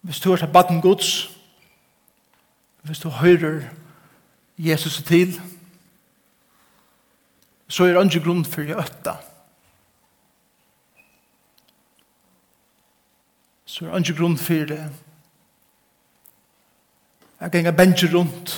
Hvis 0.00 0.20
du 0.20 0.32
er 0.32 0.36
til 0.36 0.52
baden 0.52 0.80
gods, 0.80 1.36
hvis 2.82 2.98
du 2.98 3.08
hører 3.08 3.60
Jesus 4.58 5.02
til, 5.02 5.40
så 7.68 7.84
er 7.84 7.92
det 7.94 8.14
ikke 8.14 8.24
grunn 8.24 8.44
for 8.44 8.66
å 8.66 8.80
øtta. 8.82 9.14
Så 13.64 13.86
er 13.86 13.92
det 13.92 14.08
ikke 14.08 14.18
grunn 14.18 14.38
for 14.40 14.66
det. 14.72 14.82
Jeg 17.40 17.52
ganger 17.54 17.76
bensje 17.76 18.10
rundt 18.12 18.56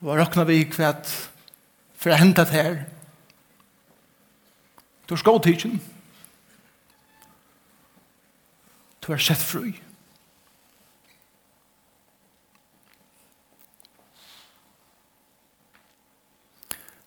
og 0.00 0.14
råkner 0.16 0.46
vi 0.48 0.62
kvæt 0.70 1.10
for 1.98 2.14
å 2.14 2.20
hente 2.20 2.44
det 2.46 2.54
her. 2.54 2.78
Du 5.08 5.16
skal 5.16 5.40
tidsen. 5.42 5.80
Du 5.80 5.97
Du 9.08 9.14
er 9.16 9.20
sett 9.24 9.40
fri. 9.40 9.70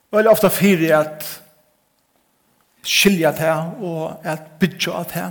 Og 0.10 0.18
jeg 0.18 0.30
ofte 0.32 0.50
fyrir 0.50 0.96
at 0.98 1.28
skilja 2.82 3.30
det 3.38 3.52
og 3.86 4.26
at 4.26 4.48
bytja 4.60 4.96
av 4.98 5.06
det. 5.12 5.28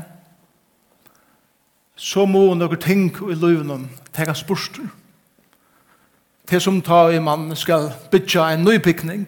Så 1.99 2.23
må 2.31 2.45
noen 2.55 2.79
ting 2.79 3.09
i 3.11 3.35
løvnum 3.35 3.89
tega 4.15 4.37
spørster. 4.39 4.87
Det 6.47 6.61
som 6.63 6.79
tar 6.87 7.11
i 7.11 7.19
man 7.19 7.51
skal 7.59 7.91
bytja 8.13 8.47
en 8.55 8.63
nybygning 8.69 9.27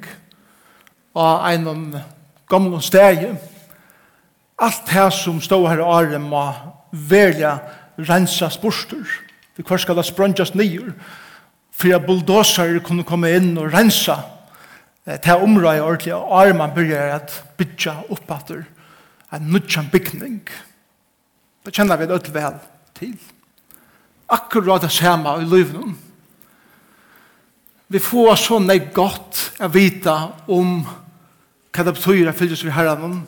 av 1.19 1.43
en 1.51 1.99
gamle 2.47 2.79
steg. 2.87 3.27
Alt 4.63 4.87
det 4.95 5.09
som 5.19 5.43
står 5.43 5.69
her 5.73 5.83
i 5.83 5.91
året 5.99 6.23
må 6.23 6.45
velja 6.93 7.59
rensa 7.99 8.51
sporster. 8.51 9.03
Vi 9.57 9.65
kvar 9.65 9.81
skal 9.81 9.97
det 9.97 10.07
sprøndjast 10.07 10.55
nyer, 10.55 10.93
for 11.73 11.97
at 11.97 12.07
bulldozer 12.07 12.79
kunne 12.85 13.05
komme 13.05 13.33
inn 13.37 13.57
og 13.59 13.73
rensa 13.73 14.19
eh, 15.07 15.19
til 15.21 15.45
området 15.45 15.81
i 15.81 15.85
ordentlig, 15.85 16.15
og 16.15 16.37
armen 16.43 16.75
begynner 16.75 17.17
at 17.17 17.35
bytja 17.59 17.97
oppater 18.13 18.65
en 19.33 19.49
nødjan 19.53 19.89
bygning. 19.93 20.41
Det 21.65 21.75
kjenner 21.75 21.97
vi 21.97 22.09
det 22.11 22.35
vel 22.35 22.59
til. 22.99 23.17
Akkurat 24.29 24.83
det 24.83 24.93
samme 24.93 25.37
i 25.41 25.45
livet. 25.45 25.95
Vi 27.93 27.99
får 28.01 28.37
så 28.41 28.59
nek 28.59 28.93
godt 28.95 29.41
å 29.61 29.69
vite 29.69 30.13
om 30.49 30.81
hva 31.73 31.85
det 31.85 31.95
betyr 31.97 32.31
å 32.31 32.37
fylles 32.37 32.65
ved 32.65 32.73
herren 32.77 33.23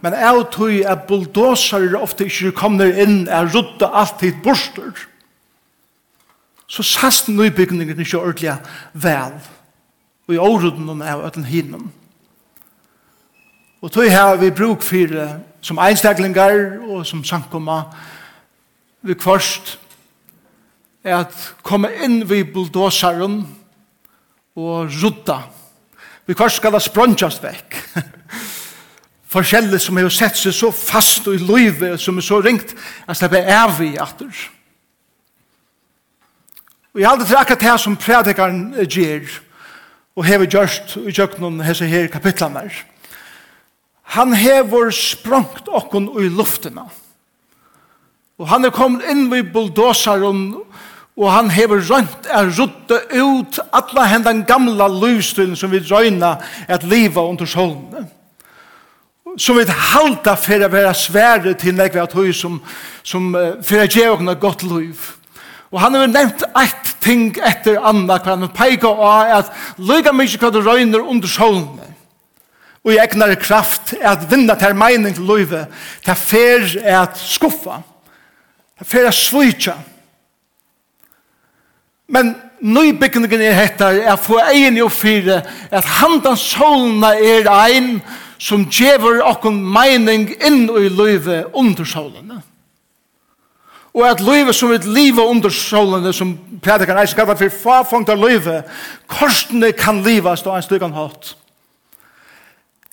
Men 0.00 0.14
jeg 0.14 0.44
tror 0.54 0.90
at 0.92 1.06
bulldozere 1.08 1.98
ofte 1.98 2.28
ikke 2.28 2.52
kommer 2.54 2.92
inn 2.92 3.26
og 3.28 3.54
rydde 3.54 3.88
alltid 3.90 4.42
borster. 4.44 4.92
Så 6.68 6.82
sast 6.82 7.28
nøybygningen 7.28 7.98
ikke 7.98 8.20
ordentlig 8.20 8.58
vel. 8.92 9.38
Og 10.28 10.34
i 10.34 10.38
åruden 10.38 11.00
er 11.00 11.12
jo 11.12 11.24
den. 11.72 11.92
Og 13.80 13.92
tog 13.92 14.10
her 14.10 14.36
vi 14.36 14.50
bruk 14.50 14.82
for 14.82 15.40
som 15.62 15.78
einstaklingar 15.78 16.78
og 16.82 17.06
som 17.06 17.24
sankoma 17.24 17.82
vi 19.02 19.14
kvarst 19.14 19.78
er 21.04 21.20
at 21.22 21.34
komme 21.62 21.90
inn 22.04 22.20
vi 22.28 22.42
bulldozeren 22.44 23.40
og 24.58 24.90
rydda. 24.90 25.38
Vi 26.26 26.34
kvarst 26.34 26.56
skal 26.56 26.74
det 26.74 26.82
sprøntjast 26.82 27.42
vekk. 27.42 27.78
forskjellig 29.28 29.80
som 29.82 29.98
har 30.00 30.08
sett 30.12 30.38
seg 30.40 30.54
så 30.56 30.70
fast 30.74 31.26
og 31.28 31.36
i 31.36 31.42
løyve, 31.42 31.96
som 32.00 32.18
er 32.18 32.24
så 32.24 32.40
ringt 32.40 32.74
at 33.06 33.20
det 33.20 33.42
er 33.42 33.52
evig 33.64 33.94
atter. 34.00 34.32
Og 36.94 37.02
jeg 37.02 37.10
aldri 37.10 37.28
til 37.28 37.40
akkurat 37.40 37.64
det 37.66 37.74
som 37.82 37.96
predikaren 38.00 38.62
gjør 38.88 39.34
og 40.18 40.24
hever 40.26 40.50
gjørst 40.50 40.96
i 41.04 41.12
kjøkkenen 41.14 41.60
hese 41.62 41.86
her 41.86 42.08
kapitlene 42.10 42.64
her. 42.64 42.78
Han 44.16 44.32
hever 44.32 44.90
sprangt 44.90 45.68
okken 45.68 46.08
i 46.18 46.30
luftena. 46.32 46.88
Og 48.38 48.48
han 48.48 48.64
er 48.64 48.74
kommet 48.74 49.04
inn 49.10 49.26
ved 49.30 49.52
bulldåsaren 49.52 50.42
og 51.18 51.32
han 51.34 51.50
hever 51.50 51.82
rønt 51.82 52.28
er 52.30 52.50
rutte 52.54 52.98
ut 53.10 53.58
alle 53.74 54.04
hendan 54.06 54.44
gamla 54.46 54.86
livsstilen 54.90 55.56
som 55.58 55.72
vi 55.74 55.82
røyna 55.82 56.36
et 56.70 56.86
liva 56.86 57.24
under 57.26 57.46
solene 57.46 58.06
som 59.38 59.58
vi 59.58 59.64
halda 59.68 60.34
for 60.36 60.64
å 60.64 60.70
være 60.72 60.94
svære 60.94 61.54
til 61.58 61.76
nekve 61.78 62.02
at 62.02 62.16
høy 62.16 62.32
som, 62.36 62.58
som 63.06 63.30
uh, 63.36 63.56
for 63.62 63.82
å 63.82 63.88
gjøre 63.88 64.26
noe 64.26 64.40
godt 64.40 64.64
liv. 64.66 65.12
Og 65.68 65.80
han 65.82 65.94
har 65.94 66.08
nevnt 66.08 66.46
ett 66.56 66.94
ting 67.04 67.30
etter 67.44 67.78
anna 67.84 68.16
hva 68.18 68.34
han 68.34 68.48
peker 68.54 69.02
av 69.04 69.34
at 69.42 69.52
lyga 69.78 70.14
mykje 70.16 70.40
hva 70.40 70.50
du 70.52 70.62
røyner 70.64 71.04
under 71.04 71.30
solene 71.30 71.86
og 72.84 72.94
i 72.94 73.00
egnare 73.02 73.36
kraft 73.36 73.92
er 73.98 74.14
at 74.14 74.22
vinna 74.30 74.54
til 74.56 74.76
mening 74.78 75.12
til 75.12 75.26
livet 75.28 75.68
til 76.06 76.16
fer 76.16 76.62
er 76.78 77.02
at 77.02 77.18
skuffa. 77.20 77.82
Til 78.78 78.88
fer 78.88 79.08
er 79.10 79.16
svitja 79.16 79.74
men 82.08 82.32
nøybyggningen 82.64 83.42
er 83.44 83.58
hettar 83.58 83.98
er 84.00 84.16
få 84.16 84.38
egen 84.54 84.78
jo 84.80 84.88
fire 84.88 85.42
at 85.70 85.90
handan 85.98 86.38
solene 86.40 87.12
er 87.20 87.50
ein 87.52 87.98
og 87.98 88.27
som 88.38 88.66
djever 88.70 89.22
okkon 89.26 89.58
meining 89.62 90.28
inn 90.38 90.68
i 90.70 90.88
løyve 90.88 91.42
under 91.58 91.84
solene. 91.88 92.42
Og 93.98 94.04
at 94.06 94.20
løyve 94.22 94.52
som 94.54 94.72
et 94.72 94.86
livet 94.86 95.24
under 95.26 95.50
solene, 95.50 96.12
som 96.14 96.36
predikar 96.62 97.00
eis 97.00 97.16
kallar 97.16 97.38
for 97.38 97.50
farfangt 97.50 98.12
av 98.12 98.20
livet, 98.22 98.68
korsene 99.10 99.72
kan 99.74 100.02
livast 100.06 100.46
og 100.46 100.54
en 100.54 100.66
stygan 100.66 100.94
hatt. 100.94 101.34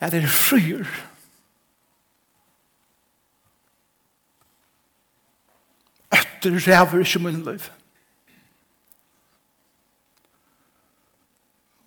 At 0.02 0.16
det 0.16 0.24
er 0.24 0.32
frier. 0.32 0.88
Øtter 6.16 6.58
ræver 6.66 7.06
ikke 7.06 7.20
min 7.20 7.44
liv. 7.46 7.70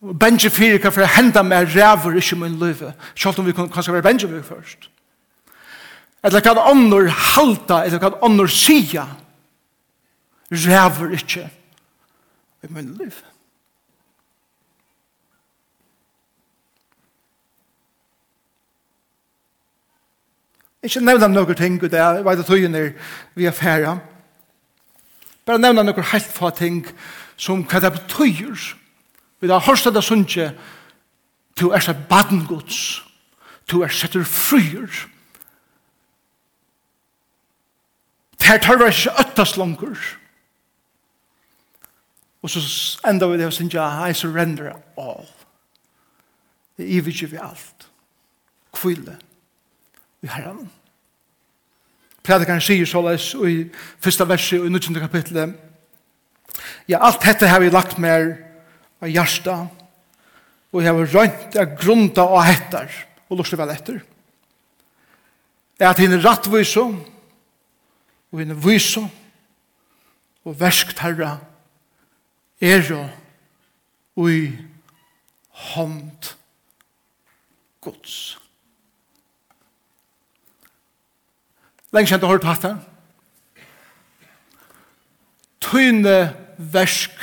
Benji 0.00 0.50
fyrir 0.50 0.78
kan 0.78 0.92
for 0.92 1.06
henda 1.10 1.42
meg 1.42 1.72
ræver 1.74 2.14
ikkje 2.20 2.36
min 2.38 2.58
løyve, 2.58 2.92
sjalt 3.18 3.38
om 3.38 3.46
vi 3.46 3.52
kan 3.52 3.70
kanskje 3.70 3.92
være 3.92 4.02
Benji 4.06 4.28
fyrir 4.28 4.42
først. 4.46 4.90
Eller 6.24 6.40
kan 6.40 6.58
ånder 6.58 7.08
halta, 7.08 7.82
eller 7.84 7.98
kan 7.98 8.14
ånder 8.22 8.46
sia, 8.46 9.06
ræver 10.50 11.10
ikkje 11.18 11.50
i 12.62 12.70
min 12.70 12.94
løyve. 12.94 13.26
Ikke 20.82 21.00
nevna 21.02 21.26
noen 21.26 21.56
ting 21.58 21.82
ut 21.82 21.92
jeg 21.92 22.24
veit 22.24 22.38
at 22.38 22.46
tøyen 22.46 22.74
er 22.78 22.92
vi 23.34 23.48
er 23.50 23.50
færa. 23.50 23.98
Bare 25.44 25.58
nevna 25.58 25.82
noen 25.82 26.12
helt 26.12 26.30
få 26.32 26.50
ting 26.54 26.86
som 27.36 27.64
hva 27.66 27.80
det 27.82 27.96
betyr 27.96 28.77
Vi 29.40 29.48
har 29.48 29.60
hørt 29.60 29.94
det 29.94 30.04
sunnje, 30.04 30.52
du 31.60 31.70
er 31.70 31.80
sett 31.80 32.08
badengods, 32.08 33.02
du 33.70 33.82
er 33.82 33.88
setter 33.88 34.24
fryer. 34.24 34.90
Det 38.38 38.46
her 38.46 38.58
tar 38.58 38.78
vi 38.78 38.88
ikke 38.88 39.14
øttes 39.20 39.56
langer. 39.56 39.98
Og 42.42 42.50
så 42.50 42.60
enda 43.08 43.26
vi 43.26 43.38
det 43.38 43.46
og 43.46 43.52
sunnje, 43.52 44.10
I 44.10 44.14
surrender 44.14 44.72
all. 44.98 45.26
Det 46.76 46.84
er 46.86 46.98
ivig 46.98 47.30
vi 47.30 47.36
alt. 47.36 47.88
Kvile 48.72 49.18
vi 50.20 50.28
herren. 50.28 50.70
Predikaren 52.22 52.60
sier 52.60 52.86
så 52.86 52.98
såleis 52.98 53.34
i 53.34 53.70
første 54.04 54.28
verset 54.28 54.64
i 54.64 54.68
19. 54.68 54.94
kapitlet, 55.00 55.54
ja, 56.88 56.98
alt 57.00 57.22
dette 57.22 57.48
har 57.48 57.60
vi 57.60 57.70
lagt 57.70 57.98
mer 57.98 58.34
av 59.02 59.10
hjärsta 59.10 59.58
og 60.72 60.84
jeg 60.84 60.92
har 60.92 61.12
rønt 61.14 61.56
av 61.56 61.76
grunda 61.80 62.24
og 62.28 62.42
hettar. 62.44 62.92
Og 63.28 63.40
lort 63.40 63.52
vel 63.60 63.72
etter 63.72 64.00
er 65.78 65.92
at 65.92 66.00
henne 66.02 66.18
rattviso 66.18 66.88
og 66.90 68.40
henne 68.40 68.56
viso 68.58 69.04
og 70.42 70.56
verskt 70.58 70.98
herra 71.04 71.36
er 72.58 72.82
og 72.96 74.26
i 74.26 74.42
hånd 75.70 76.32
gods 77.84 78.18
Lenge 81.94 82.10
kjent 82.10 82.20
du 82.20 82.26
høre 82.28 82.42
tatt 82.42 82.66
det. 82.66 82.74
Tøyne 85.64 86.16
versk, 86.58 87.14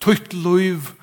tøyt 0.00 0.32
løyv, 0.32 0.94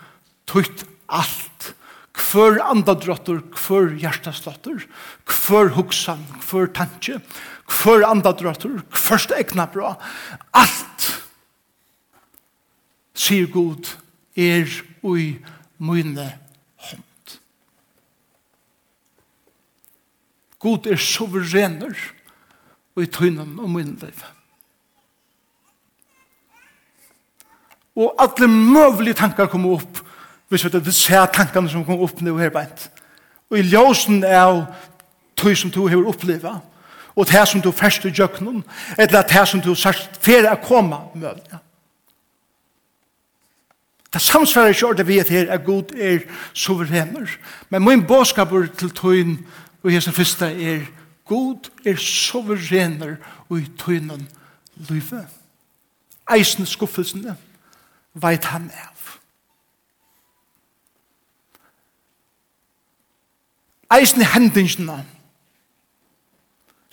tøyt 0.49 0.85
alt, 1.07 1.73
hver 2.15 2.61
andadrottur, 2.63 3.41
hver 3.55 3.91
hjertaslottur, 3.99 4.85
hver 5.25 5.73
hugsan, 5.75 6.23
hver 6.47 6.71
tanke, 6.75 7.19
hver 7.69 8.05
andadrottur, 8.07 8.81
hver 8.93 9.27
egna 9.37 9.67
bra, 9.71 9.95
alt, 10.55 11.09
sier 13.15 13.47
god, 13.51 13.95
er 14.35 14.67
ui 15.05 15.37
mine 15.77 16.27
hånd. 16.87 17.37
God 20.59 20.87
er 20.91 20.99
suverener 20.99 21.95
ui 22.95 23.07
tøynen 23.11 23.57
og 23.59 23.71
mine 23.71 23.95
liv. 23.99 24.23
Og 27.95 28.11
alle 28.19 28.47
møvelige 28.51 29.21
tankar 29.21 29.47
kommer 29.51 29.77
opp, 29.79 30.01
Hvis 30.49 30.63
Vi 30.63 30.73
vet 30.73 30.87
at 30.87 30.93
ser 30.93 31.25
tankene 31.25 31.69
som 31.69 31.85
kommer 31.85 32.03
opp 32.03 32.21
nå 32.21 32.37
her 32.37 32.49
beint. 32.49 32.89
Og 33.49 33.59
i 33.59 33.61
ljøsen 33.61 34.23
er 34.23 34.65
tog 35.37 35.57
som 35.57 35.71
du 35.71 35.87
har 35.87 36.07
opplevd. 36.07 36.61
og 37.15 37.27
det 37.27 37.47
som 37.47 37.61
du 37.61 37.71
først 37.71 38.05
i 38.05 38.11
jøkkenen, 38.17 38.63
eller 38.97 39.21
det 39.21 39.47
som 39.47 39.61
du 39.61 39.75
sagt 39.75 40.19
fer 40.21 40.49
å 40.51 40.55
komme 40.59 40.97
med. 41.15 41.39
Ja. 41.51 41.57
Det 44.13 44.21
samsvarer 44.21 44.73
ikke 44.73 44.87
ordet 44.87 45.07
vi 45.07 45.17
er 45.19 45.29
her, 45.29 45.51
at 45.51 45.65
god 45.65 45.91
er 45.95 46.19
suverener. 46.53 47.37
Men 47.69 47.85
min 47.85 48.03
båskap 48.07 48.51
er 48.51 48.67
til 48.77 48.91
tøyen, 48.91 49.47
og 49.83 49.93
jeg 49.93 50.03
som 50.03 50.13
første 50.13 50.45
er, 50.45 50.85
god 51.25 51.69
er 51.85 51.95
suverener 51.95 53.15
og 53.49 53.59
i 53.59 53.67
tøynen 53.77 54.27
livet. 54.89 55.25
Eisen 56.31 56.65
skuffelsene, 56.65 57.35
veit 58.13 58.45
han 58.45 58.71
av. 58.71 59.19
eisen 63.95 64.21
hendingsene 64.21 65.03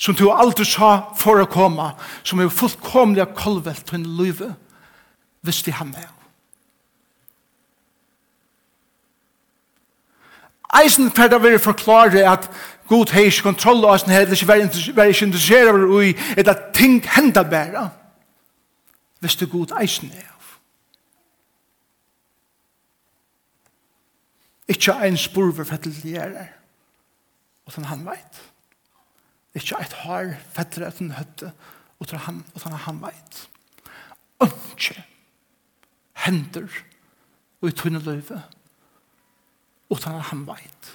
som 0.03 0.15
du 0.19 0.25
aldri 0.33 0.65
sa 0.67 1.13
for 1.19 1.39
å 1.39 1.47
komme, 1.47 1.93
som 2.27 2.41
er 2.43 2.51
fullkomlig 2.51 3.29
kolvelt 3.39 3.85
til 3.87 4.01
en 4.01 4.09
løyve, 4.19 4.49
hvis 5.47 5.61
vi 5.67 5.75
har 5.77 5.87
med. 5.87 6.09
Eisen 10.81 11.13
ferdig 11.15 11.37
å 11.37 11.45
være 11.45 11.61
forklare 11.63 12.25
at 12.27 12.49
god 12.89 13.13
har 13.13 13.29
ikke 13.29 13.45
kontroll 13.45 13.85
av 13.85 13.99
oss 13.99 14.07
her, 14.09 14.27
ikke 14.27 14.57
er 14.57 15.13
ikke 15.13 15.29
interessert 15.29 15.71
over 15.71 16.09
i 16.09 16.17
et 16.37 16.49
at 16.49 16.73
ting 16.75 16.99
hender 17.07 17.47
bare, 17.47 17.85
hvis 19.21 19.37
det 19.39 19.51
god 19.53 19.77
eisen 19.79 20.11
er 20.11 20.27
av. 20.27 20.57
Ikke 24.73 24.97
en 25.07 25.21
spurver 25.21 25.69
for 25.69 25.77
til 25.77 25.95
det 26.03 26.17
gjerne 26.17 26.49
og 27.67 27.75
sånn 27.75 27.89
han 27.91 28.05
veit. 28.07 28.41
Ikke 29.59 29.81
et 29.83 29.95
har 30.05 30.33
fettere 30.55 30.89
etter 30.89 31.13
høtte 31.19 31.53
og 32.01 32.09
sånn 32.09 32.25
han 32.27 32.41
og 32.53 32.63
sånn 32.63 32.81
han 32.87 33.03
veit. 33.03 33.45
Ønske 34.43 35.05
hender 36.25 36.67
og 37.63 37.69
i 37.69 37.77
tunne 37.79 38.03
løyve 38.03 38.41
og 39.93 40.01
til 40.01 40.21
han 40.31 40.45
veit. 40.49 40.93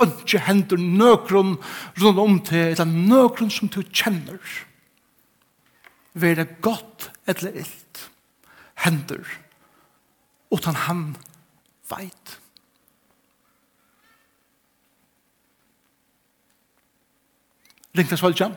Ønske 0.00 0.40
hender 0.46 0.80
nøkron 0.80 1.56
rundt 2.00 2.20
om 2.22 2.36
til 2.46 2.70
eller 2.70 2.88
nøkron 2.88 3.50
som 3.52 3.68
du 3.68 3.82
kjenner. 3.82 4.38
Være 6.14 6.46
godt 6.64 7.10
eller 7.28 7.58
illt. 7.64 8.06
Hender 8.86 9.26
og 10.50 10.62
til 10.62 10.78
han 10.86 11.02
veit. 11.90 12.06
Hender 12.14 12.49
ringte 17.96 18.18
svolgja. 18.18 18.50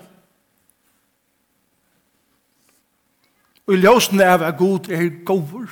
Og 3.68 3.78
i 3.78 3.80
ljósen 3.80 4.20
er 4.20 4.44
at 4.44 4.58
god 4.60 4.90
er 4.92 5.10
gover. 5.26 5.72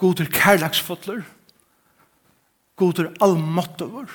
God 0.00 0.20
er 0.20 0.32
kærlagsfotler. 0.32 1.22
God 2.76 2.98
er 2.98 3.12
allmåttover. 3.20 4.08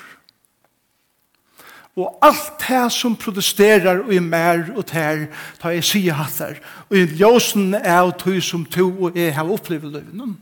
Og 1.96 2.18
alt 2.22 2.58
det 2.60 2.92
som 2.92 3.14
protesterar 3.16 4.02
og 4.02 4.12
i 4.12 4.18
mer 4.20 4.66
og 4.76 4.84
ter, 4.90 5.30
ta 5.62 5.70
jeg 5.72 5.86
sier 5.86 6.18
hatt 6.18 6.36
der. 6.42 6.58
Og 6.90 6.98
i 6.98 7.06
ljósen 7.22 7.72
er 7.78 8.02
at 8.02 8.20
du 8.20 8.40
som 8.44 8.66
to 8.68 8.90
og 8.90 9.16
jeg 9.16 9.32
har 9.34 9.48
opplevd 9.48 9.94
løvnen. 9.94 10.36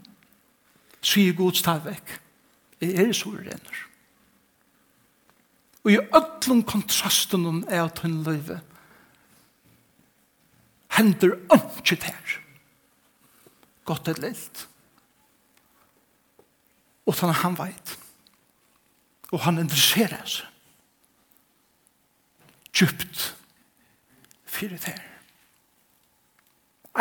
Sier 1.05 1.37
god 1.37 1.55
stavvek. 1.55 2.17
Jeg 2.81 2.97
er 3.05 3.13
så 3.13 3.31
renner 3.37 3.85
og 5.85 5.91
i 5.93 5.99
öllum 6.17 6.63
kontrasten 6.65 7.65
er 7.69 7.85
at 7.85 7.99
hun 8.05 8.23
løyve 8.25 8.61
hender 10.97 11.37
ønsket 11.53 12.07
her 12.09 12.39
godt 13.85 14.09
et 14.09 14.23
lilt 14.23 14.65
og 17.05 17.17
sånn 17.19 17.35
han 17.43 17.59
veit 17.59 17.99
og 19.35 19.41
han 19.43 19.59
interesserer 19.59 20.23
seg. 20.31 20.47
Djupt 22.75 23.35
fyrir 24.51 24.79
ter 24.83 25.03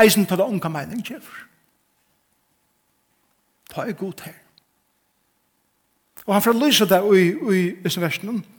eisen 0.02 0.26
til 0.26 0.40
det 0.42 0.46
unga 0.50 0.70
mening 0.74 1.04
kjefur 1.06 1.44
ta 3.74 3.86
er 3.88 3.98
god 3.98 4.22
her. 4.26 4.36
Og 6.26 6.34
han 6.36 6.44
får 6.46 6.54
lyse 6.54 6.86
det 6.86 7.00
i, 7.18 7.24
i, 7.26 7.62
i, 7.74 7.90
i 7.90 8.53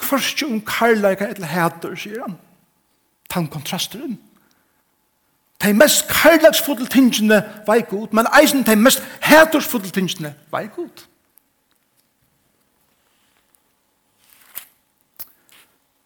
Først 0.00 0.42
om 0.42 0.60
karlæka 0.60 1.26
etter 1.30 1.46
hæter, 1.46 1.94
sier 1.94 2.22
han. 2.22 2.38
Tan 3.30 3.46
kontrasteren. 3.48 4.18
De 5.62 5.72
mest 5.74 6.08
karlæksfodel 6.08 6.86
tingene 6.86 7.42
var 7.66 7.80
god, 7.80 8.08
men 8.12 8.26
eisen 8.42 8.62
de 8.62 8.76
mest 8.76 9.02
hætersfodel 9.20 9.90
tingene 9.90 10.34
var 10.50 10.66
god. 10.66 11.06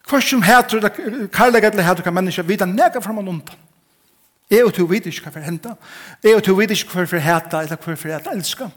Først 0.08 0.32
om 0.32 0.42
hæter, 0.42 0.88
karlæka 1.32 1.66
etter 1.66 1.82
hæter 1.82 2.02
kan 2.02 2.14
mennesker 2.14 2.42
vite 2.42 2.66
nega 2.66 2.98
fram 2.98 3.18
og 3.18 3.28
undan. 3.28 3.56
Jeg 4.50 4.64
og 4.64 4.74
to 4.74 4.84
vet 4.84 5.06
ikke 5.06 5.20
hva 5.24 5.30
for 5.32 5.40
henta. 5.40 5.70
Jeg 6.22 6.36
og 6.36 6.42
to 6.44 6.52
vet 6.54 6.70
ikke 6.70 6.92
hva 6.92 7.04
for 7.08 7.18
hæta, 7.18 7.62
eller 7.62 7.76
hva 7.76 7.94
for 7.94 8.08
hæta 8.08 8.34
elsker. 8.36 8.68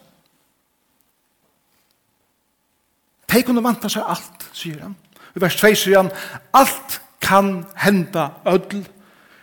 De 3.32 3.42
kunne 3.44 3.64
vanta 3.64 3.90
seg 3.92 4.06
alt, 4.08 4.46
sier 4.56 4.80
han 4.86 4.96
i 5.36 5.42
vers 5.42 5.56
2 5.60 5.74
sier 5.76 5.98
han, 6.00 6.12
alt 6.54 7.02
kan 7.22 7.66
henda 7.76 8.30
ødel, 8.48 8.86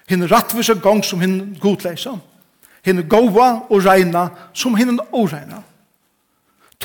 hinn 0.09 0.29
rattvisa 0.31 0.75
gong 0.81 1.03
som 1.05 1.21
hinn 1.21 1.56
godleisa, 1.61 2.17
hinn 2.84 3.03
gåva 3.08 3.67
og 3.69 3.84
reina 3.84 4.29
som 4.55 4.77
hinn 4.77 4.99
oreina. 4.99 5.11
åreina. 5.13 5.63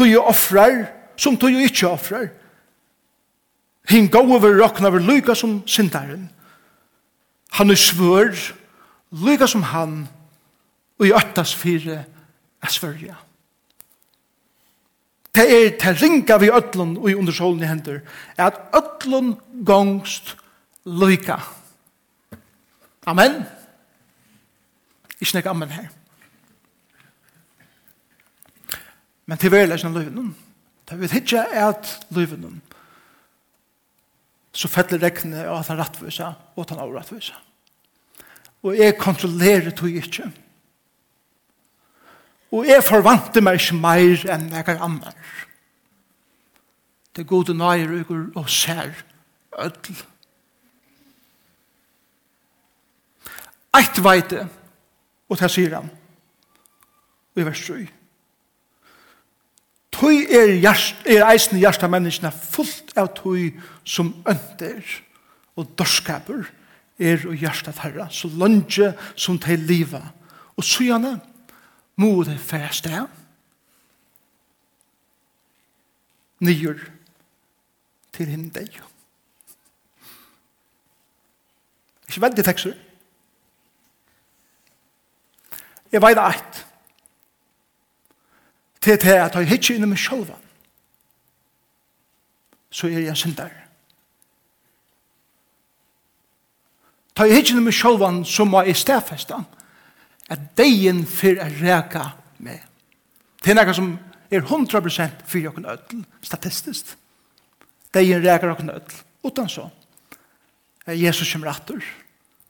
jo 0.05 0.23
offrar 0.23 0.87
som 1.17 1.37
tøye 1.37 1.65
ikkje 1.65 1.87
offrar. 1.89 2.27
Hinn 3.89 4.09
gåva 4.11 4.39
vil 4.43 4.59
råkna 4.61 4.89
vil 4.89 5.07
lyga 5.07 5.35
som 5.35 5.63
sindaren. 5.67 6.29
Han 7.51 7.71
er 7.71 7.75
svør, 7.75 8.35
lyga 9.11 9.47
som 9.47 9.63
han, 9.63 10.07
og 10.99 11.07
i 11.07 11.13
öttas 11.13 11.55
fire 11.55 12.03
er 12.61 12.69
svørja 12.69 13.15
det 15.37 15.45
er 15.53 15.75
til 15.77 15.99
ringa 16.01 16.37
vi 16.41 16.49
ötlun 16.49 16.95
og 16.97 17.09
i 17.11 17.15
undersålen 17.17 17.61
i 17.63 17.69
hendur, 17.69 18.01
at 18.37 18.57
ötlun 18.75 19.35
gongst 19.65 20.35
lyka. 20.85 21.37
Amen. 23.07 23.43
Ikke 25.21 25.37
nek 25.37 25.49
amen 25.51 25.73
her. 25.75 25.87
Men 29.27 29.39
til 29.39 29.51
verleis 29.51 29.83
av 29.85 29.93
løyven, 29.95 30.33
da 30.87 30.95
vi 30.95 31.09
hitja 31.11 31.43
at 31.67 31.89
løyven, 32.15 32.61
så 34.57 34.69
fettler 34.71 35.03
rekne 35.03 35.43
at 35.45 35.69
han 35.69 35.77
rattvisa 35.77 36.31
og 36.55 36.63
at 36.63 36.73
han 36.73 36.81
avrattvisa. 36.81 37.35
Og 38.65 38.77
jeg 38.77 38.97
kontrollerer 38.97 39.75
tog 39.75 39.93
ikke. 39.93 40.31
Og 42.51 42.67
jeg 42.67 42.83
forvante 42.85 43.41
meg 43.43 43.59
ikke 43.59 43.75
mer 43.81 44.23
enn 44.33 44.47
jeg 44.53 44.67
er 44.71 44.83
annar. 44.83 45.15
Det 47.15 47.25
gode 47.27 47.55
nøyer 47.57 47.99
uker 48.01 48.27
og 48.37 48.49
ser 48.49 48.93
ødel. 49.57 50.03
Eit 53.77 53.99
veite, 54.03 54.47
og 55.29 55.39
det 55.39 55.49
sier 55.51 55.75
han, 55.75 55.89
i 57.37 57.45
vers 57.45 57.61
3. 57.67 57.81
Tøy 59.97 60.23
er, 60.29 60.53
hjert, 60.61 61.01
er 61.09 61.25
eisen 61.25 61.57
i 61.57 61.63
hjertet 61.63 61.87
av 61.87 61.93
menneskene 61.93 62.31
fullt 62.31 62.93
av 62.97 63.09
tøy 63.17 63.49
som 63.85 64.13
ønter 64.29 64.81
og 65.57 65.71
dørskaper 65.77 66.45
er 66.97 67.25
og 67.25 67.37
hjertet 67.37 67.81
herre, 67.81 68.07
så 68.13 68.29
lønge 68.29 68.91
som 69.17 69.39
til 69.41 69.65
livet. 69.69 70.03
Og 70.57 70.65
så 70.65 70.85
gjerne, 70.85 71.17
Målet 71.97 72.39
færst 72.39 72.85
er 72.85 73.07
nyer 76.39 76.77
til 78.13 78.29
henne 78.29 78.49
deg. 78.53 78.77
Ikke 82.07 82.21
veldig 82.21 82.45
tekster. 82.45 82.75
Jeg 85.91 86.01
veit 86.01 86.19
eit 86.21 86.63
til 88.81 88.97
til 88.99 89.09
at 89.09 89.35
jeg 89.35 89.47
hittir 89.49 89.75
innom 89.75 89.89
meg 89.89 89.99
sjálfa 89.99 90.35
så 92.69 92.87
er 92.87 92.99
jeg 92.99 93.17
syndar. 93.17 93.51
Ta 97.15 97.25
jeg 97.25 97.39
hittir 97.39 97.55
innom 97.55 97.65
meg 97.69 97.75
sjálfa 97.75 98.11
så 98.27 98.45
må 98.45 98.61
jeg 98.67 98.77
stedfesta 98.77 99.41
at 100.29 100.39
deien 100.57 101.05
fyrir 101.05 101.41
a 101.43 101.47
reka 101.49 102.09
med. 102.43 102.59
Det 103.43 103.51
er 103.51 103.59
nekka 103.59 103.75
som 103.77 103.93
er 104.31 104.43
100% 104.43 105.23
fyrir 105.27 105.51
okken 105.51 105.67
öll, 105.71 106.03
statistiskt. 106.21 106.95
Deien 107.95 108.23
rekar 108.23 108.51
okken 108.51 108.71
öll, 108.73 108.95
utan 109.23 109.49
så. 109.49 109.69
Jesus 110.87 111.31
kommer 111.31 111.51
rattur 111.51 111.83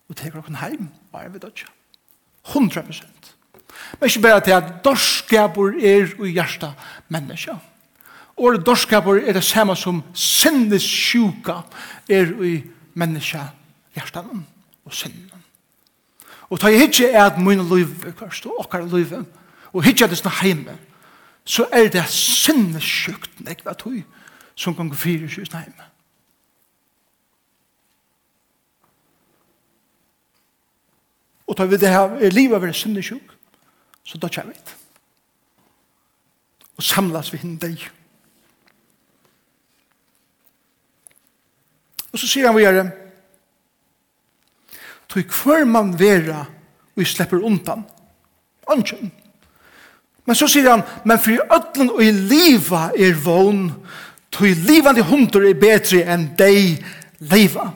og 0.10 0.15
teker 0.15 0.39
okken 0.39 0.60
heim, 0.62 0.89
og 1.12 1.22
er 1.22 1.29
vi 1.34 1.41
dødja. 1.41 1.69
100%. 2.53 3.34
Men 4.00 4.10
ikke 4.10 4.22
bare 4.22 4.41
til 4.41 4.51
at 4.51 4.69
dorskapur 4.86 5.74
er 5.81 6.13
og 6.19 6.27
hjärsta 6.27 6.72
menneska. 7.10 7.57
Og 8.38 8.65
dorskapur 8.65 9.17
er 9.17 9.34
det 9.34 9.43
samme 9.43 9.75
som 9.75 10.03
sinnes 10.13 10.84
sjuka 10.84 11.62
er 12.10 12.34
ui 12.38 12.63
menneska 12.93 13.50
hjertanen 13.96 14.46
og 14.86 14.93
sinnen. 14.93 15.37
Og 16.50 16.60
ta 16.60 16.72
jeg 16.72 16.80
hitje 16.86 17.10
er 17.12 17.25
at 17.25 17.39
mine 17.39 17.63
liv, 17.63 17.89
og 18.22 18.60
okkar 18.60 18.86
liv, 18.88 19.13
og 19.74 19.84
hitje 19.84 20.06
er 20.06 20.12
det 20.12 20.20
sånn 20.20 20.39
heime, 20.39 20.77
så 21.48 21.68
er 21.72 21.89
det 21.92 22.04
sinnesjukt 22.12 23.44
nekva 23.44 23.75
tog 23.75 24.00
som 24.58 24.75
kan 24.75 24.89
gå 24.89 24.96
fyrir 25.00 25.32
sjus 25.32 25.51
heime. 25.54 25.92
Og 31.48 31.56
ta 31.56 31.66
vi 31.66 31.80
det 31.80 31.89
her, 31.89 32.18
er 32.20 32.36
livet 32.36 32.60
sinnes 32.62 32.82
sinnesjuk, 32.82 33.36
så 34.04 34.18
da 34.20 34.27
kjær 34.27 34.48
vi 34.48 34.56
det. 34.56 34.75
Og 36.77 36.84
samlas 36.84 37.32
vi 37.34 37.39
hinn 37.42 37.56
deg. 37.58 37.88
Og 42.12 42.20
så 42.20 42.27
sier 42.27 42.48
han 42.48 42.56
vi 42.58 42.66
gjør 42.66 42.82
det, 42.82 43.07
Tog 45.10 45.34
hver 45.44 45.66
man 45.66 45.96
vera 46.00 46.46
og 46.98 47.04
jeg 47.04 47.08
slipper 47.08 47.44
undan. 47.46 47.86
Ongen. 48.68 49.12
Men 50.26 50.36
så 50.36 50.48
sier 50.50 50.70
han, 50.72 50.82
men 51.06 51.20
for 51.22 51.54
ødlen 51.56 51.92
og 51.94 52.02
i 52.04 52.12
liva 52.12 52.90
er 52.98 53.14
vogn, 53.24 53.70
tog 54.32 54.48
livande 54.68 55.06
hundur 55.06 55.46
er 55.46 55.56
betre 55.62 56.02
enn 56.10 56.26
deg 56.40 56.82
liva. 57.32 57.70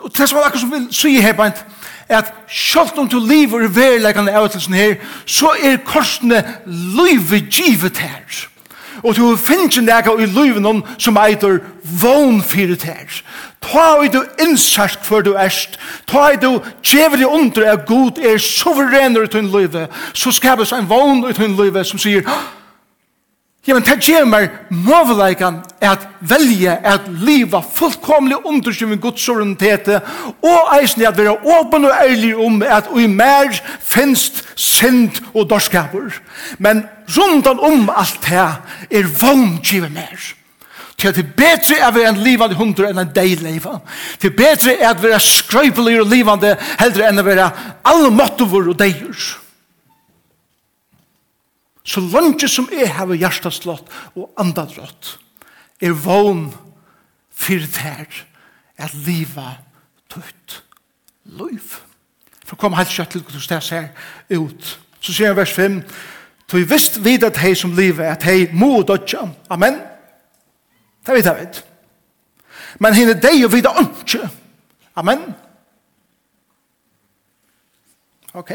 Og 0.00 0.10
det 0.16 0.28
som 0.28 0.40
er 0.40 0.48
akkurat 0.48 0.64
som 0.64 0.72
vil 0.74 0.88
si 0.92 1.14
her 1.20 1.36
på 1.38 1.46
er 1.46 2.18
at 2.18 2.32
selv 2.50 2.98
om 2.98 3.08
du 3.08 3.18
lever 3.22 3.64
i 3.64 3.74
verilegene 3.74 4.34
av 4.34 4.48
til 4.50 4.74
her, 4.74 4.96
så 5.26 5.54
er 5.62 5.78
korsene 5.86 6.42
livet 6.66 7.48
givet 7.54 8.02
her. 8.02 8.46
Og 9.02 9.16
du 9.16 9.36
finner 9.36 9.70
ikke 9.70 10.10
noe 10.10 10.22
i 10.22 10.26
livet 10.26 10.62
noen 10.62 10.82
som 10.98 11.16
eitur 11.22 11.60
vogn 12.02 12.42
fyrir 12.42 12.82
her. 12.82 13.22
Ta 13.60 14.00
i 14.04 14.08
du 14.08 14.22
innsert 14.40 15.04
hver 15.08 15.22
du 15.22 15.34
erst. 15.36 15.76
Ta 16.06 16.30
i 16.32 16.38
du 16.40 16.60
djevelig 16.82 17.26
under 17.26 17.66
at 17.72 17.86
god 17.86 18.18
er 18.18 18.38
suverener 18.38 19.22
i 19.22 19.32
din 19.32 19.50
livet. 19.52 19.90
Så 20.14 20.32
skapes 20.32 20.72
en 20.72 20.88
vogn 20.88 21.26
i 21.28 21.36
din 21.36 21.56
livet 21.56 21.86
som 21.86 21.98
sier, 21.98 22.24
ja, 23.66 23.74
men 23.76 23.84
det 23.84 23.98
gjør 24.00 24.24
meg 24.24 24.54
møveleikan 24.72 25.58
at 25.84 26.06
velje 26.24 26.72
at 26.72 27.04
liva 27.20 27.60
fullkomlig 27.60 28.38
underskjøven 28.48 29.02
Guds 29.02 29.26
orientet 29.28 29.90
og 29.92 30.72
eisen 30.78 31.04
at 31.04 31.18
være 31.18 31.36
åpen 31.36 31.84
og 31.84 31.92
ærlig 31.92 32.32
om 32.40 32.62
at 32.64 32.88
i 32.96 33.04
mer 33.06 33.52
finst 33.84 34.46
synd 34.56 35.20
og 35.34 35.50
dorskaper. 35.50 36.08
Men 36.58 36.86
rundan 37.18 37.60
om 37.60 37.90
alt 37.92 38.24
det 38.24 38.48
er 38.90 39.12
vogn 39.20 39.58
giver 39.60 39.92
mer. 39.92 40.39
Til 41.00 41.08
at 41.08 41.16
det 41.16 41.24
er 41.24 41.36
bedre 41.36 41.76
er 41.80 41.92
vi 41.96 42.02
en 42.04 42.18
livande 42.20 42.56
hundre 42.58 42.90
enn 42.90 43.00
en 43.00 43.12
deg 43.14 43.40
leiva. 43.40 43.78
Til 44.20 44.28
det 44.28 44.34
er 44.34 44.40
bedre 44.42 44.74
er 44.76 44.90
at 44.90 45.00
vi 45.00 45.12
er 45.16 45.22
skrøypelig 45.24 46.00
og 46.02 46.10
livande 46.10 46.50
heldre 46.80 47.06
enn 47.08 47.22
å 47.22 47.24
være 47.24 47.46
alle 47.88 48.10
måttover 48.12 48.68
og 48.68 48.76
deier. 48.78 49.16
Så 51.88 52.02
langt 52.04 52.44
som 52.52 52.68
jeg 52.72 52.90
har 52.92 53.08
hjertet 53.16 53.56
slått 53.56 53.88
og 54.12 54.28
andadrott 54.38 55.16
er 55.80 55.96
vån 55.96 56.50
for 57.32 57.64
der 57.80 58.20
at 58.76 58.96
liva 59.06 59.54
tøtt 60.12 60.60
liv. 61.24 61.78
For 62.44 62.60
kom 62.60 62.76
helt 62.76 62.92
kjøtt 62.92 63.14
til 63.14 63.24
hvordan 63.24 63.48
det 63.48 63.62
ser 63.64 63.88
ut. 64.36 64.72
Så 65.00 65.14
sier 65.14 65.32
han 65.32 65.40
vers 65.40 65.56
5, 65.56 65.80
Så 66.50 66.56
vi 66.58 66.66
visst 66.66 67.04
vid 67.04 67.24
at 67.24 67.38
hei 67.38 67.54
som 67.54 67.72
livet, 67.78 68.04
at 68.04 68.24
hei 68.26 68.48
må 68.52 68.82
dødja. 68.82 69.28
Amen. 69.48 69.76
Det 71.10 71.16
vet 71.16 71.26
jeg 71.26 71.36
vet. 71.36 71.64
Men 72.78 72.94
henne 72.94 73.16
deg 73.18 73.40
og 73.42 73.50
videre 73.50 73.82
ikke. 73.82 74.28
Amen. 74.96 75.24
Ok. 78.34 78.52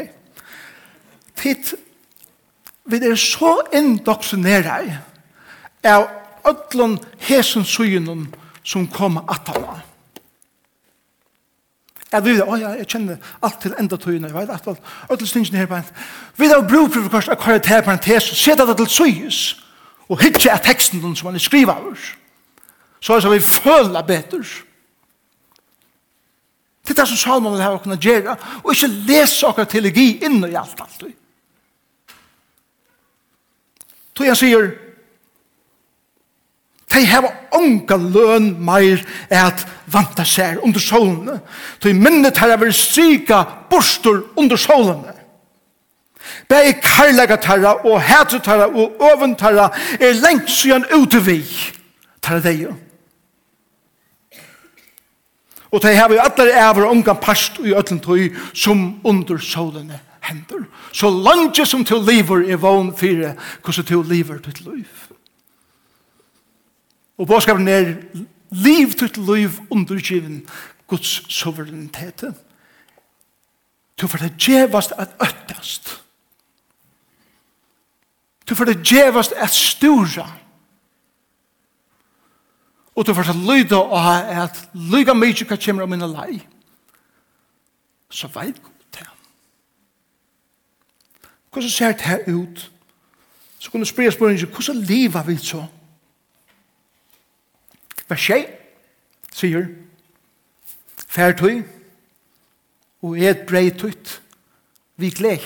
Titt. 1.36 1.74
vi 2.84 2.96
er 2.96 3.14
så 3.14 3.60
indoktrinere 3.74 4.98
av 5.84 6.08
ødlån 6.48 6.98
hesen 7.18 7.64
synen 7.64 8.34
som 8.64 8.88
kommer 8.88 9.28
at 9.28 9.52
han. 9.52 9.84
Jeg 12.12 12.24
vet, 12.24 12.40
å 12.40 12.56
ja, 12.56 12.72
jeg 12.78 12.88
kjenner 12.88 13.16
alt 13.42 13.60
til 13.60 13.74
enda 13.76 13.96
tøyene, 14.00 14.30
jeg 14.30 14.34
vet, 14.34 14.50
at 14.50 14.68
alt, 14.68 14.92
alt 15.10 15.18
til 15.18 15.28
stingene 15.28 15.58
her 15.58 15.66
på 15.66 15.76
en. 15.76 15.96
Vi 16.38 16.48
har 16.48 16.64
brug 16.68 16.94
for 16.94 17.08
kors, 17.12 17.28
akkurat 17.28 17.66
her 17.66 17.84
på 17.84 17.92
en 17.92 18.00
tese, 18.00 18.34
se 18.34 18.56
det 18.56 18.76
til 18.76 18.88
søyes, 18.88 19.40
og 20.08 20.22
hitje 20.22 20.54
er 20.54 20.62
teksten 20.64 21.02
som 21.02 21.28
han 21.28 21.36
er 21.36 21.44
skriver 21.44 21.74
av 21.74 21.90
oss 21.90 22.14
så 23.00 23.12
er 23.12 23.18
det 23.18 23.26
som 23.26 23.34
vi 23.34 23.40
føler 23.40 24.06
bedre. 24.06 24.42
Det 26.86 26.94
er 26.94 27.02
det 27.02 27.08
som 27.10 27.18
Salman 27.18 27.56
vil 27.56 27.64
ha 27.64 27.74
å 27.74 27.82
kunne 27.82 27.98
gjøre, 27.98 28.36
og 28.62 28.72
ikke 28.72 28.92
lese 29.08 29.46
akkurat 29.48 29.72
teologi 29.74 30.08
inn 30.26 30.38
i 30.46 30.54
alt 30.54 30.80
alt. 30.80 31.06
Så 34.16 34.24
jeg 34.24 34.38
sier, 34.40 34.68
de 36.94 37.02
har 37.10 37.26
unga 37.58 37.98
løn 38.00 38.52
meir 38.64 39.02
at 39.34 39.66
vanta 39.92 40.24
seg 40.24 40.62
under 40.64 40.80
solene. 40.80 41.40
Så 41.82 41.90
i 41.90 41.98
minnet 41.98 42.38
her 42.40 42.54
er 42.54 42.62
vært 42.62 42.78
strika 42.78 43.42
borster 43.70 44.22
under 44.38 44.60
solene. 44.60 45.12
Begge 46.48 46.78
karlaga 46.82 47.36
tarra 47.42 47.74
og 47.84 48.00
hætu 48.02 48.38
tarra 48.42 48.70
og 48.70 49.02
oven 49.02 49.34
tarra 49.38 49.68
er 49.98 50.16
lengt 50.22 50.50
siden 50.50 50.86
utevi 50.94 51.42
tarra 52.22 52.40
deg 52.42 52.64
jo. 52.64 52.74
Og 55.76 55.82
de 55.82 55.92
har 55.92 56.08
vi 56.08 56.16
alle 56.16 56.52
æver 56.56 56.86
og 56.88 57.18
past 57.20 57.58
i 57.60 57.74
ötlen 57.76 58.00
tøy 58.00 58.30
som 58.54 59.00
under 59.04 59.38
solene 59.38 60.00
hender. 60.24 60.64
Så 60.92 61.10
langt 61.10 61.60
som 61.68 61.84
til 61.84 62.00
liver 62.00 62.48
er 62.48 62.56
vogn 62.56 62.96
fire, 62.96 63.34
hvordan 63.60 63.84
til 63.84 64.06
liver 64.08 64.38
til 64.38 64.64
liv. 64.64 64.86
Og 67.18 67.26
påskapen 67.28 67.68
er 67.68 67.94
liv 68.50 68.92
til 68.92 69.10
liv 69.34 69.50
undergiven 69.70 70.46
Guds 70.86 71.32
suverenitet. 71.32 72.24
Du 74.00 74.06
får 74.06 74.18
det 74.18 74.32
djevast 74.40 74.92
at 74.98 75.08
øttast. 75.20 76.02
Du 78.48 78.54
får 78.54 78.64
det 78.64 78.90
djevast 78.90 79.32
at 79.32 79.50
stura. 79.50 80.30
Og 82.96 83.06
du 83.06 83.14
får 83.14 83.32
lyda 83.36 83.76
og 83.76 84.42
at 84.42 84.68
lyga 84.72 85.12
mykje 85.14 85.44
hva 85.44 85.58
kommer 85.60 85.84
om 85.84 85.90
minne 85.92 86.08
lei. 86.08 86.38
Så 88.08 88.30
veit 88.32 88.56
god 88.62 88.84
det. 88.96 89.06
Hvordan 91.52 91.70
ser 91.70 91.92
det 91.92 92.00
her 92.00 92.24
ut? 92.26 92.70
Så 93.58 93.70
kunne 93.70 93.84
du 93.84 93.88
spyrja 93.88 94.10
spørringen, 94.10 94.48
hvordan 94.48 94.82
lever 94.82 95.22
vi 95.26 95.36
så? 95.36 95.66
Hva 98.06 98.16
skjer? 98.16 98.46
Sier, 99.36 99.66
færtøy 101.08 101.60
og 103.04 103.18
et 103.20 103.42
brei 103.48 103.68
tøyt 103.76 104.14
vi 104.96 105.10
gled. 105.12 105.44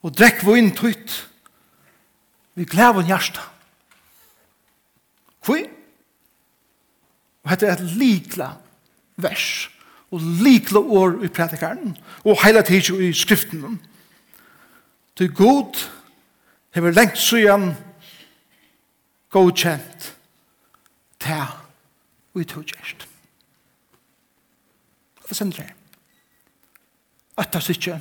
Og 0.00 0.14
drekk 0.16 0.40
vun 0.46 0.72
tøyt 0.72 1.18
vi 2.56 2.64
gled 2.64 3.02
av 3.02 3.04
hjertet 3.04 3.55
Hvor? 5.46 5.66
Og 7.42 7.50
dette 7.50 7.66
er 7.66 7.76
et 7.78 7.96
likla 7.96 8.48
vers, 9.16 9.70
og 10.10 10.20
likla 10.20 10.78
år 10.78 11.22
i 11.24 11.28
prædikaren, 11.28 11.96
og 12.24 12.42
heila 12.42 12.62
tidsjo 12.62 12.98
i 12.98 13.12
skriften. 13.12 13.80
Til 15.16 15.34
god 15.34 15.86
hever 16.74 16.90
lengt 16.90 17.18
søyan 17.18 17.74
godkjent 19.30 20.12
ta 21.20 21.44
og 22.34 22.40
i 22.40 22.44
togkjert. 22.44 23.06
Hva 25.26 25.34
sender 25.34 25.62
det? 25.62 25.72
At 27.38 27.52
det 27.52 27.62
er 27.62 27.70
ikke. 27.70 28.00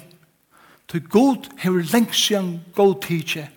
Til 0.90 1.08
god 1.10 1.48
hever 1.60 1.86
lengt 1.94 2.16
søyan 2.16 2.60
god 2.76 2.98
tidsje 3.04 3.50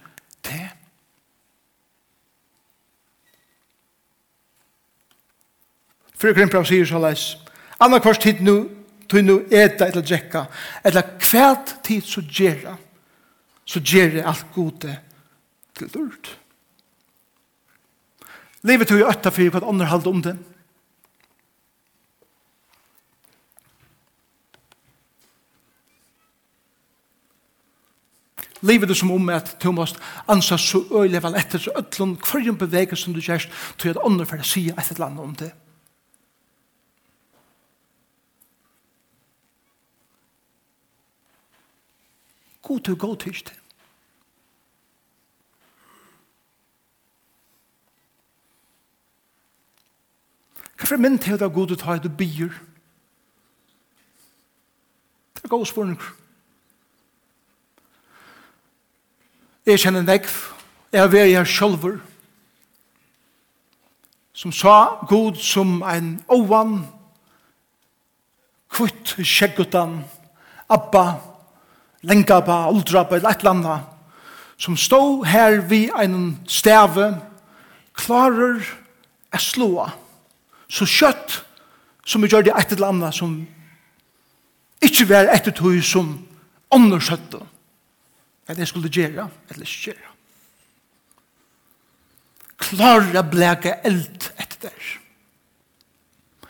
Fyrir 6.19 6.35
krimpram 6.35 6.67
sier 6.67 6.87
så 6.89 6.99
leis, 6.99 7.37
anna 7.79 8.01
kvart 8.03 8.23
tid 8.25 8.43
nu, 8.43 8.57
tog 9.09 9.23
nu 9.25 9.39
eta 9.55 9.87
eller 9.87 10.03
drekka, 10.03 10.49
eller 10.85 11.15
kvært 11.23 11.77
tid 11.87 12.03
så 12.05 12.23
gjerra, 12.27 12.75
så 13.65 13.81
gjerra 13.81 14.27
alt 14.33 14.51
gode 14.55 14.97
til 15.79 15.91
dyrt. 15.95 16.35
Livet 18.67 18.91
tog 18.91 18.99
jo 18.99 19.07
øtta 19.09 19.31
fyrir 19.31 19.55
hva 19.55 19.63
andre 19.63 19.87
halde 19.87 20.11
om 20.11 20.23
det. 20.25 20.35
Livet 28.67 28.91
er 28.91 28.99
som 28.99 29.15
om 29.15 29.29
at 29.31 29.55
du 29.63 29.71
måst 29.71 30.01
ansa 30.27 30.59
så 30.59 30.83
øylevel 30.91 31.39
etter 31.39 31.63
så 31.63 31.71
ødlund 31.79 32.19
hverjum 32.27 32.59
bevegelsen 32.59 33.15
du 33.15 33.23
gjerst, 33.23 33.55
tog 33.79 33.95
at 33.95 34.03
andre 34.05 34.27
fyrir 34.27 34.43
sida 34.43 34.75
et 34.75 34.91
eller 34.91 35.07
annet 35.07 35.23
om 35.23 35.35
det. 35.39 35.53
god 42.69 42.81
til 42.81 42.97
god 42.97 43.17
til 43.17 43.33
det. 43.33 43.55
Hvorfor 50.77 50.95
er 50.95 50.99
mynd 50.99 51.19
til 51.19 51.41
det 51.41 51.53
god 51.53 51.67
til 51.67 51.77
å 51.77 51.81
ta 51.81 51.97
det 51.99 52.17
bier? 52.17 52.53
Det 55.35 55.45
er 55.45 55.49
god 55.49 55.67
spørning. 55.67 55.99
Jeg 59.67 59.81
kjenner 59.81 60.05
nekv. 60.05 60.37
Jeg 60.93 61.03
er 61.03 61.11
ved 61.13 61.27
jeg 61.33 61.47
selv. 61.47 62.01
Som 64.33 64.53
sa 64.53 65.05
god 65.09 65.41
som 65.43 65.83
en 65.83 66.13
ovan, 66.29 66.79
kvitt 68.71 69.17
skjeggutan, 69.27 70.05
abba, 70.71 71.38
lenka 72.03 72.41
på, 72.41 72.57
uldra 72.73 73.05
på, 73.05 73.19
eller 73.19 73.31
et 73.31 73.43
eller 73.43 73.51
annet, 73.51 73.81
som 74.59 74.77
stod 74.77 75.27
her 75.27 75.61
vid 75.71 75.91
en 75.99 76.39
stave, 76.51 77.13
klarer 77.99 78.63
å 79.35 79.41
slå, 79.43 79.71
så 80.69 80.87
kjøtt 80.87 81.41
som 82.09 82.23
vi 82.23 82.31
gjør 82.31 82.49
det 82.49 82.55
et 82.57 82.73
eller 82.75 82.93
annet 82.93 83.15
som 83.15 83.35
ikke 84.85 85.09
var 85.11 85.31
etter 85.33 85.55
tog 85.55 85.79
som 85.85 86.15
ånder 86.75 87.03
kjøttet, 87.03 87.43
at 88.49 88.59
jeg 88.59 88.71
skulle 88.71 88.93
gjøre, 88.93 89.27
eller 89.51 89.67
ikke 89.67 89.91
gjøre. 89.91 90.15
Klarer 92.59 93.21
å 93.21 93.25
bleke 93.29 93.77
eld 93.87 94.31
etter 94.35 94.69
der. 94.69 94.87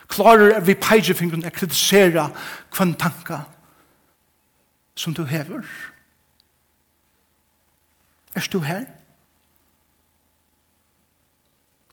Klarer 0.08 0.56
å 0.56 0.64
vi 0.64 0.76
peisefingeren 0.78 1.44
å 1.44 1.52
kritisere 1.52 2.28
hver 2.72 2.94
tanker 3.00 3.44
som 4.98 5.14
du 5.14 5.24
hever? 5.24 5.62
Er 8.34 8.48
du 8.52 8.58
her? 8.58 8.84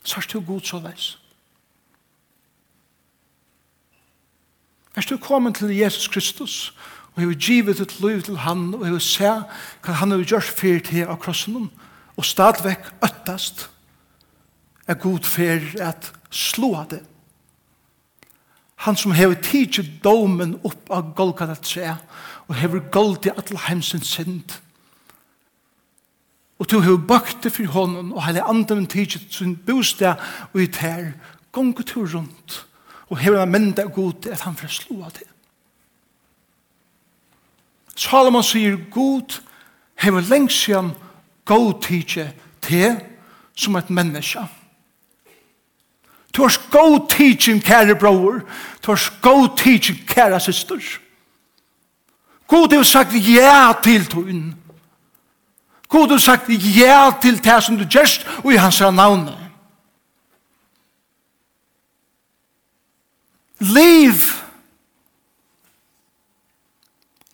Så 0.02 0.16
er 0.16 0.26
du 0.32 0.40
god 0.40 0.60
så 0.60 0.78
veis? 0.78 1.18
Er 4.96 5.00
du 5.00 5.16
kommet 5.16 5.56
til 5.56 5.76
Jesus 5.76 6.08
Kristus 6.08 6.74
og 7.14 7.20
hever 7.20 7.34
givet 7.34 7.80
et 7.80 8.00
liv 8.00 8.22
til 8.22 8.38
han 8.38 8.74
og 8.74 8.86
hever 8.86 8.98
se 8.98 9.30
hva 9.82 9.98
han 10.00 10.10
har 10.10 10.24
gjort 10.24 10.54
fyrt 10.58 10.90
til 10.90 11.06
av 11.06 11.20
krossen 11.22 11.70
og 12.16 12.24
stadvekk 12.24 12.90
øttast 13.04 13.68
er 14.86 14.98
god 14.98 15.26
fyrt 15.26 15.76
at 15.80 16.12
slå 16.30 16.72
det 16.90 17.04
han 18.76 18.96
som 18.96 19.14
hever 19.16 19.38
tidsi 19.40 19.82
domen 20.04 20.56
opp 20.64 20.90
av 20.92 21.12
Golgata 21.16 21.56
3 21.56 21.94
og 22.48 22.54
hever 22.54 22.80
gold 22.90 23.26
i 23.26 23.30
atle 23.36 23.58
heimsens 23.68 24.06
synd. 24.06 24.58
Og 26.58 26.70
du 26.70 26.80
hever 26.80 27.06
bakt 27.08 27.44
det 27.44 27.52
for 27.52 27.66
hånden, 27.66 28.12
og 28.12 28.24
heile 28.24 28.42
anden 28.42 28.86
tidsit 28.86 29.34
sin 29.34 29.56
bostad, 29.56 30.14
og 30.52 30.62
i 30.62 30.66
tær, 30.66 31.12
gong 31.52 31.78
og 31.78 31.86
tur 31.86 32.08
rundt, 32.14 32.66
og 33.08 33.18
hever 33.18 33.42
en 33.42 33.52
menda 33.52 33.82
god 33.82 34.26
at 34.26 34.40
han 34.40 34.56
får 34.56 34.68
slå 34.68 35.02
av 35.04 35.10
det. 35.10 35.28
Salomon 37.96 38.44
sier 38.44 38.76
god 38.90 39.40
hever 39.96 40.20
lengst 40.20 40.64
siden 40.64 40.92
god 41.44 41.82
tidsit 41.82 42.34
til 42.62 43.00
som 43.56 43.76
et 43.76 43.90
menneske. 43.90 44.40
Du 46.36 46.42
har 46.42 46.70
god 46.70 47.08
teaching, 47.08 47.62
kære 47.64 47.96
bror. 47.96 48.40
Du 48.82 48.92
har 48.92 49.20
god 49.22 49.56
teaching, 49.56 49.98
kære 50.08 50.40
syster. 50.40 50.80
God 52.46 52.72
har 52.72 52.82
sagt 52.82 53.12
ja 53.14 53.72
til 53.82 54.06
tøyen. 54.06 54.54
God 55.88 56.08
har 56.08 56.18
sagt 56.18 56.48
ja 56.48 57.10
til 57.22 57.44
det 57.44 57.62
som 57.62 57.76
du 57.76 57.84
gjørst 57.84 58.26
og 58.44 58.52
i 58.52 58.56
hans 58.56 58.80
navn. 58.80 59.28
Liv. 63.58 64.14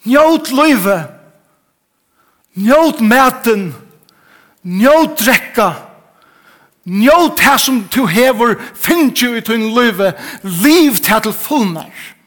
Njøt 0.05 0.53
løyve. 0.53 0.99
Njøt 2.55 3.01
maten. 3.01 3.75
Njøt 4.63 5.19
drekka. 5.19 5.73
Njøt 6.85 7.39
det 7.39 7.61
som 7.61 7.85
du 7.95 8.07
hever 8.07 8.55
finnes 8.75 9.23
jo 9.23 9.35
i 9.35 9.41
tøyen 9.41 9.75
løyve. 9.75 10.13
Liv 10.43 10.97
til 10.97 11.33
fullnær. 11.33 11.93
Liv 11.93 12.22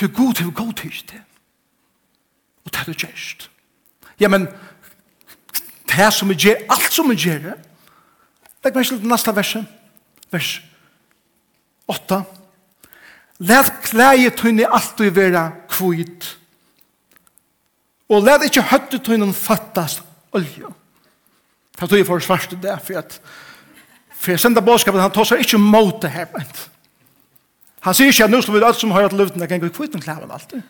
til 0.00 0.12
god 0.16 0.34
til 0.34 0.52
god 0.56 0.72
til 0.72 1.02
det. 1.12 1.20
Og 2.64 2.72
det 2.72 2.88
er 2.88 2.98
gjerst. 3.04 3.50
Ja, 4.20 4.28
men 4.28 4.48
det 5.90 6.12
som 6.14 6.28
vi 6.28 6.34
gjør, 6.34 6.64
alt 6.70 6.92
som 6.92 7.10
vi 7.10 7.16
gjør, 7.20 7.52
legg 8.64 8.76
meg 8.76 8.86
til 8.88 9.06
neste 9.08 9.34
verset, 9.36 9.66
vers 10.32 10.50
8. 11.90 12.22
Læt 13.40 13.72
klæje 13.84 14.30
tøyne 14.36 14.68
alt 14.68 14.74
alltid 14.76 15.10
være 15.16 15.44
kvitt, 15.68 16.36
og 18.08 18.24
læt 18.24 18.48
ikke 18.48 18.68
høtte 18.72 18.98
tøyne 19.04 19.32
fattast 19.34 20.02
olje. 20.32 20.72
Det 21.76 21.82
er 21.82 21.86
tøyne 21.86 22.08
for 22.08 22.20
svarte 22.24 22.56
det, 22.60 22.76
for 22.84 22.98
at 22.98 23.20
for 24.20 24.30
jeg 24.34 24.40
sender 24.40 24.60
bådskapet, 24.60 25.00
han 25.00 25.12
tar 25.12 25.24
seg 25.24 25.40
ikke 25.40 25.58
mot 25.58 25.96
det 26.02 26.10
her, 26.12 26.26
men 26.34 26.44
det 26.44 26.68
Han 27.80 27.96
sier 27.96 28.12
ikke 28.12 28.24
at 28.24 28.32
nå 28.32 28.40
skal 28.44 28.54
vi 28.54 28.64
alt 28.64 28.80
som 28.80 28.90
har 28.92 29.06
hatt 29.06 29.16
løvden, 29.16 29.40
jeg 29.40 29.48
kan 29.48 29.60
gå 29.60 29.70
i 29.70 29.76
kvitt 29.76 29.94
med 29.94 30.02
klæven 30.02 30.30
alltid. 30.30 30.62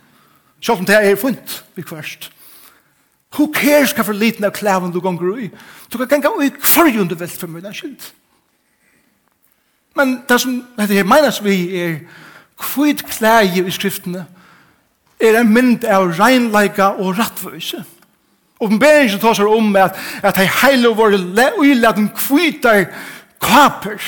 Selv 0.60 0.78
om 0.78 0.86
det 0.86 0.96
er 0.96 1.16
funnet 1.16 1.64
vi 1.74 1.82
kvørst. 1.82 2.30
Who 3.34 3.52
cares 3.54 3.92
hva 3.94 4.04
for 4.06 4.16
liten 4.16 4.44
av 4.44 4.54
klæven 4.54 4.92
du 4.92 5.00
gonger 5.00 5.38
i? 5.38 5.50
Du 5.92 5.98
kan 5.98 6.22
gå 6.22 6.32
i 6.42 6.50
kvarjon 6.50 7.08
du 7.08 7.14
vil 7.14 7.28
for 7.28 7.50
mye, 7.50 7.74
skilt. 7.74 8.12
Men 9.96 10.20
det 10.28 10.40
som 10.40 10.60
det 10.76 10.88
her 10.90 11.06
menes 11.06 11.40
vi 11.44 11.56
er 11.78 11.96
kvitt 12.60 13.04
klæge 13.06 13.64
i 13.66 13.70
skriftene 13.74 14.26
er 15.20 15.40
en 15.40 15.52
mynd 15.52 15.84
av 15.84 16.12
regnleika 16.18 16.94
og 16.98 17.18
rattvøyse. 17.18 17.82
Oppenberingen 18.60 19.20
tar 19.20 19.36
seg 19.36 19.48
om 19.48 19.72
at, 19.80 19.96
at 20.22 20.36
hei 20.36 20.46
heile 20.60 20.92
våre 20.96 21.18
uiladen 21.58 22.10
kvittar 22.16 22.90
kaper 23.40 24.00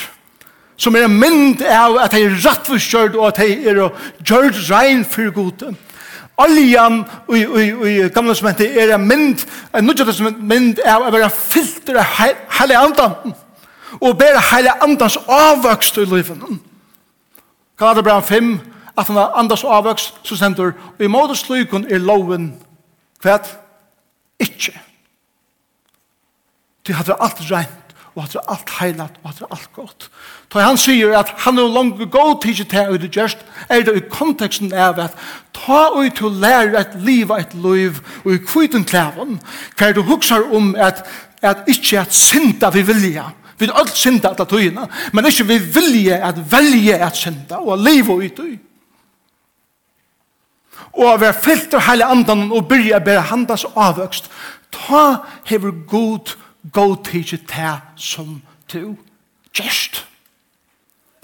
som 0.83 0.97
er 0.99 1.07
en 1.07 1.15
mynd 1.15 1.63
av 1.63 1.97
at 2.03 2.15
de 2.15 2.25
er 2.27 2.37
rettforskjørt 2.43 3.15
og 3.15 3.29
at 3.29 3.43
de 3.43 3.71
er 3.71 3.81
gjørt 4.27 4.59
regn 4.67 5.05
for 5.07 5.31
gode. 5.35 5.71
Oljan 6.43 7.03
i, 7.31 7.43
i, 7.45 7.67
i 7.71 8.09
gamle 8.11 8.33
testamentet 8.33 8.79
er 8.83 8.95
en 8.97 9.05
mynd, 9.07 9.45
en 9.71 9.85
nødvendig 9.85 10.09
testament 10.09 10.41
mynd 10.49 10.81
av 10.89 11.07
å 11.07 11.13
være 11.15 11.31
filter 11.31 12.01
av 12.01 12.17
hele 12.59 12.79
andan 12.81 13.37
og 14.01 14.17
bære 14.19 14.41
hele 14.49 14.73
andans 14.83 15.19
avvøkst 15.29 16.01
i 16.01 16.07
livet. 16.09 16.41
Galater 17.79 18.03
brev 18.03 18.23
5, 18.27 18.55
at 18.97 19.07
han 19.07 19.21
har 19.21 19.37
andans 19.39 19.65
avvøkst, 19.65 20.23
så 20.25 20.39
sender 20.41 20.73
og 20.73 21.05
i 21.05 21.11
måte 21.13 21.37
slykon 21.37 21.85
er 21.91 22.03
loven 22.03 22.55
kvært 23.23 23.53
ikke. 24.41 24.75
Det 26.87 26.97
hadde 26.99 27.21
alt 27.21 27.45
regn 27.53 27.82
og 28.15 28.23
at 28.23 28.33
det 28.35 28.41
er 28.41 28.51
alt 28.53 28.71
heilat, 28.79 29.19
og 29.23 29.29
at 29.31 29.39
det 29.39 29.47
er 29.47 29.55
alt 29.57 29.69
godt. 29.73 30.09
Da 30.53 30.65
han 30.67 30.77
sier 30.81 31.15
at 31.17 31.33
han 31.47 31.59
er 31.59 31.75
langt 31.75 32.01
god 32.13 32.43
tid 32.43 32.65
til 32.65 32.93
å 32.93 32.97
det 33.01 33.13
gjørst, 33.17 33.45
er 33.69 33.85
det 33.87 33.95
i 33.97 34.07
konteksten 34.13 34.73
av 34.73 35.01
at 35.01 35.17
ta 35.57 35.85
og 35.93 36.11
til 36.17 36.29
å 36.29 36.35
lære 36.45 36.81
et 36.81 36.97
liv 37.05 37.31
og 37.31 37.41
et 37.41 37.55
liv, 37.55 38.03
og 38.25 38.35
i 38.35 38.43
kviten 38.45 38.85
klæven, 38.85 39.39
hva 39.77 39.89
er 39.89 39.97
det 39.97 40.05
hukser 40.09 40.45
om 40.53 40.75
at, 40.77 41.07
at 41.43 41.65
ikke 41.73 42.03
at 42.03 42.13
synda 42.13 42.71
vi 42.75 42.85
vilja, 42.87 43.31
vi 43.59 43.69
er 43.69 43.79
alt 43.79 43.97
synda 43.97 44.35
at 44.35 44.45
tøyina, 44.49 44.89
men 45.13 45.31
ikke 45.31 45.49
vi 45.49 45.59
vilja 45.81 46.21
at 46.29 46.45
velje 46.53 46.99
at 46.99 47.17
synda, 47.17 47.63
og 47.63 47.81
liv 47.81 48.11
og 48.11 48.25
ut 48.27 48.45
i 48.45 48.53
og 50.93 51.07
å 51.09 51.19
være 51.21 51.41
fyllt 51.41 51.75
av 51.77 51.87
hele 51.87 52.09
andan 52.13 52.51
og 52.53 52.67
byrja 52.69 53.01
å 53.01 53.05
bære 53.07 53.29
handas 53.31 53.65
avvøkst. 53.73 54.29
Ta 54.73 55.23
hever 55.49 55.73
god 55.89 56.35
gå 56.71 56.87
til 57.05 57.41
det 57.49 57.81
som 57.97 58.43
du 58.73 58.97
gjørst. 59.55 60.05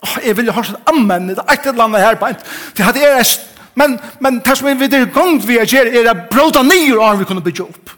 Oh, 0.03 0.17
jeg 0.27 0.37
vil 0.37 0.47
jo 0.47 0.55
ha 0.55 0.63
sånn 0.63 0.83
ammen, 0.87 1.33
det 1.33 1.43
er 1.43 1.55
et 1.55 1.67
eller 1.67 1.89
annet 1.89 2.05
her 2.05 2.19
på. 2.19 2.31
Det 2.77 2.85
hadde 2.87 3.03
jeg 3.03 3.15
rest, 3.19 3.47
men, 3.75 3.97
men 4.23 4.39
det 4.45 4.59
som 4.59 4.69
jeg 4.69 4.79
vil 4.79 4.93
gjøre 4.95 5.31
vi 5.47 5.59
er 5.59 5.71
gjør, 5.71 5.91
er 5.91 6.11
å 6.13 6.19
bråta 6.31 6.63
nye 6.63 6.95
år 6.95 7.19
vi 7.19 7.27
kunne 7.27 7.43
bygge 7.43 7.67
opp. 7.67 7.95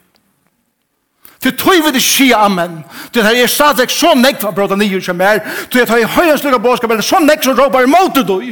Det 1.41 1.55
tog 1.57 1.85
vi 1.85 1.93
det 1.93 2.03
skia, 2.05 2.43
amen. 2.45 2.83
Det 3.15 3.25
her 3.25 3.37
er 3.37 3.49
stadig 3.49 3.89
så 3.93 4.13
nekk 4.17 4.43
for 4.43 4.53
bråta 4.57 4.77
nye 4.77 5.01
som 5.01 5.21
er. 5.25 5.41
Det 5.73 5.89
her 5.89 6.03
er 6.03 6.13
høyre 6.17 6.37
lukka 6.37 6.59
bådskap, 6.61 6.93
det 6.97 7.05
så 7.05 7.21
nekk 7.21 7.45
som 7.45 7.57
råpar 7.57 7.89
imot 7.89 8.15
det 8.15 8.27
du. 8.29 8.51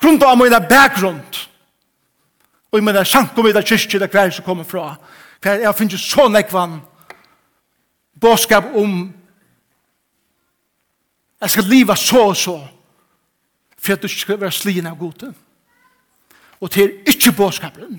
Grunnt 0.00 0.24
av 0.24 0.38
mine 0.40 0.60
bakgrunn. 0.68 1.20
Og 2.72 2.80
i 2.80 2.84
mina 2.84 3.04
sankum 3.04 3.46
i 3.46 3.52
da 3.52 3.62
kyrkje, 3.62 4.00
det 4.00 4.10
hver 4.12 4.32
som 4.32 4.44
kommer 4.44 4.64
fra. 4.64 4.94
Hver 5.44 5.60
jeg 5.62 5.76
finner 5.78 6.00
så 6.00 6.28
nekk 6.32 6.52
vann 6.52 6.80
bådskap 8.24 8.64
om 8.74 9.12
jeg 11.40 11.50
skal 11.50 11.64
leva 11.68 11.96
så 11.96 12.22
og 12.30 12.36
så 12.36 12.58
for 13.78 13.92
at 13.92 14.02
du 14.02 14.08
skal 14.08 14.40
være 14.40 14.52
slien 14.52 14.86
av 14.88 14.96
gode. 14.96 15.34
Og 16.60 16.70
til 16.70 16.88
er 16.88 17.10
ikke 17.12 17.34
bådskapen 17.36 17.98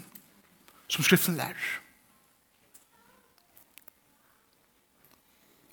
som 0.90 1.04
skriften 1.04 1.36
lærer. 1.38 1.68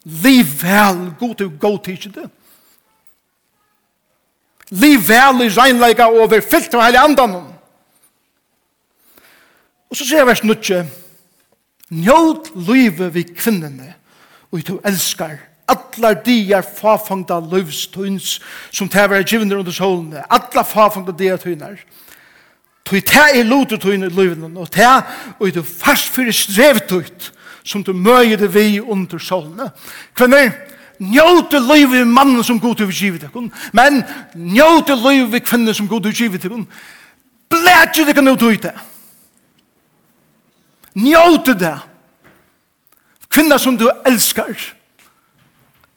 Liv 0.05 0.45
vel, 0.63 1.15
god 1.19 1.35
til 1.35 1.59
god 1.59 1.79
tidskjende. 1.85 2.29
Liv 4.71 4.99
vel 5.09 5.47
i 5.47 5.49
regnleika 5.49 6.11
og 6.11 6.27
over 6.27 6.45
fyllt 6.45 6.75
av 6.75 6.85
hele 6.85 7.01
andan. 7.01 7.39
Og 9.89 9.97
så 9.97 10.05
sier 10.09 10.29
vers 10.29 10.45
9, 10.45 10.83
Njød 11.93 12.53
livet 12.67 13.15
vi 13.15 13.23
kvinnene 13.37 13.95
og 14.53 14.67
du 14.69 14.79
elskar 14.85 15.39
Alla 15.73 16.13
dier 16.19 16.63
fafangda 16.63 17.39
løvstuns 17.41 18.41
som 18.75 18.89
tever 18.91 19.21
er 19.21 19.27
givner 19.27 19.61
under 19.61 19.73
solene. 19.73 20.25
Alla 20.29 20.65
fafangda 20.67 21.15
dier 21.17 21.39
tøyner. 21.41 21.79
Tøy 22.85 23.01
ta 23.07 23.29
er 23.31 23.47
lotet 23.47 23.81
tøyner 23.81 24.11
i 24.11 24.15
løvene. 24.15 24.51
Og 24.59 24.71
ta 24.71 25.05
og 25.39 25.53
du 25.55 25.63
fast 25.63 26.11
fyrir 26.13 26.35
strevtøyt 26.35 27.31
som 27.65 27.85
du 27.85 27.93
møyer 27.95 28.37
det 28.37 28.51
vi 28.55 28.81
under 28.81 29.23
solene. 29.23 29.71
Kvinner, 30.19 30.51
njóti 30.99 31.63
løyve 31.63 32.03
i 32.03 32.09
mannen 32.09 32.43
som 32.45 32.61
god 32.61 32.83
til 32.83 32.91
givet 32.91 33.23
deg. 33.23 33.39
Men 33.73 34.03
njóti 34.35 34.99
løyve 34.99 35.39
i 35.39 35.47
kvinner 35.47 35.79
som 35.79 35.89
god 35.89 36.09
til 36.09 36.25
givet 36.25 36.43
deg. 36.43 36.67
Blætje 37.49 38.05
deg 38.09 38.19
kan 38.19 38.29
ut 38.29 38.43
ut 38.43 38.67
det. 38.67 38.75
Njóte 40.99 41.55
det. 41.55 41.79
Kvinner 43.33 43.59
som 43.59 43.79
du 43.79 43.91
elskar. 44.07 44.75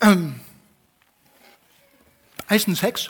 Um, 0.06 0.36
eisen 2.52 2.76
sex. 2.76 3.10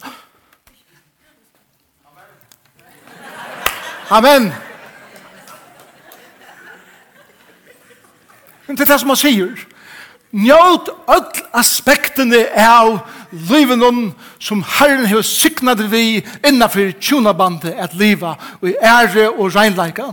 Amen. 4.10 4.54
Men 8.68 8.78
det 8.78 8.90
er 8.90 8.94
det 8.94 9.00
som 9.00 9.10
han 9.10 9.18
sier. 9.18 9.66
Njøt 10.34 10.90
öll 11.08 11.44
aspektene 11.54 12.42
av 12.60 12.98
livet 13.32 13.78
noen 13.78 14.10
som 14.42 14.64
Herren 14.80 15.06
har 15.06 15.22
syknat 15.22 15.86
vi 15.92 16.26
innenfor 16.42 16.92
tjonabandet 17.00 17.78
at 17.78 17.94
liva 17.94 18.34
og 18.62 18.74
ære 18.82 19.30
og 19.30 19.56
reinleika. 19.56 20.12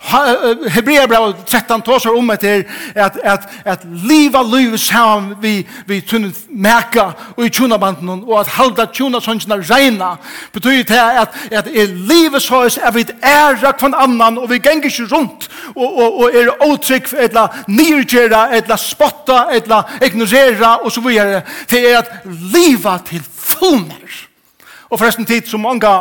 Hebreerbrevet 0.00 1.36
13 1.46 1.82
tåsar 1.82 2.14
om 2.16 2.30
etter 2.30 2.62
at, 2.94 3.16
at, 3.18 3.48
at 3.64 3.82
liva 3.84 4.42
liv 4.46 4.76
saman 4.78 5.34
vi, 5.42 5.66
vi 5.86 5.98
tunne 6.00 6.30
meka 6.48 7.08
og 7.34 7.42
i 7.42 7.50
tjunabanden 7.50 8.22
og 8.22 8.38
at 8.40 8.52
halda 8.54 8.86
tjuna 8.94 9.18
sånnsina 9.20 9.58
reina. 9.58 10.12
Betyr 10.54 10.86
det 10.86 11.02
at, 11.02 11.34
at 11.50 11.66
er 11.66 11.90
livet 11.90 12.42
sås 12.42 12.78
er 12.78 12.94
vi 12.94 13.04
æra 13.26 13.74
kvann 13.74 13.98
annan 13.98 14.38
og 14.38 14.48
vi 14.52 14.62
genger 14.62 14.86
ikke 14.86 15.10
rundt 15.10 15.50
og, 15.74 15.90
og, 15.90 16.18
og 16.22 16.40
er 16.40 16.54
åtrykk 16.70 17.12
etla 17.18 17.48
nirgjera, 17.68 18.46
etla 18.54 18.78
spotta, 18.78 19.48
etla 19.52 19.82
ignorera 19.98 20.76
og 20.78 20.94
så 20.94 21.02
videre 21.02 21.42
det 21.70 21.84
er 21.90 22.04
at 22.04 22.20
liva 22.54 23.00
til 23.04 23.26
fullmer 23.26 24.26
og 24.88 24.98
forresten 24.98 25.26
tid 25.26 25.50
som 25.50 25.66
mange 25.66 25.96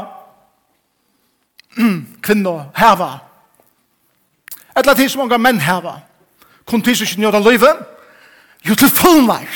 kvinner 2.26 2.70
heva 2.78 3.27
Etla 4.78 4.94
tid 4.94 5.10
som 5.10 5.22
unga 5.22 5.38
menn 5.42 5.60
heva. 5.62 6.00
Kun 6.66 6.82
tid 6.82 6.96
som 6.96 7.08
ikke 7.08 7.22
njøda 7.22 7.40
løyve. 7.42 7.72
Jo 8.70 8.76
til 8.76 8.90
fullnær. 8.90 9.50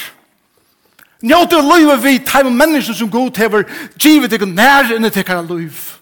Njøda 1.21 1.61
løyve 1.61 1.97
vi 2.01 2.17
teim 2.25 2.49
og 2.49 2.53
mennesker 2.57 2.93
som 2.97 3.11
god 3.11 3.37
hever 3.37 3.67
givet 3.99 4.31
deg 4.31 4.45
nær 4.49 4.95
enn 4.95 5.09
til 5.11 5.25
kara 5.25 5.43
løyv. 5.45 5.97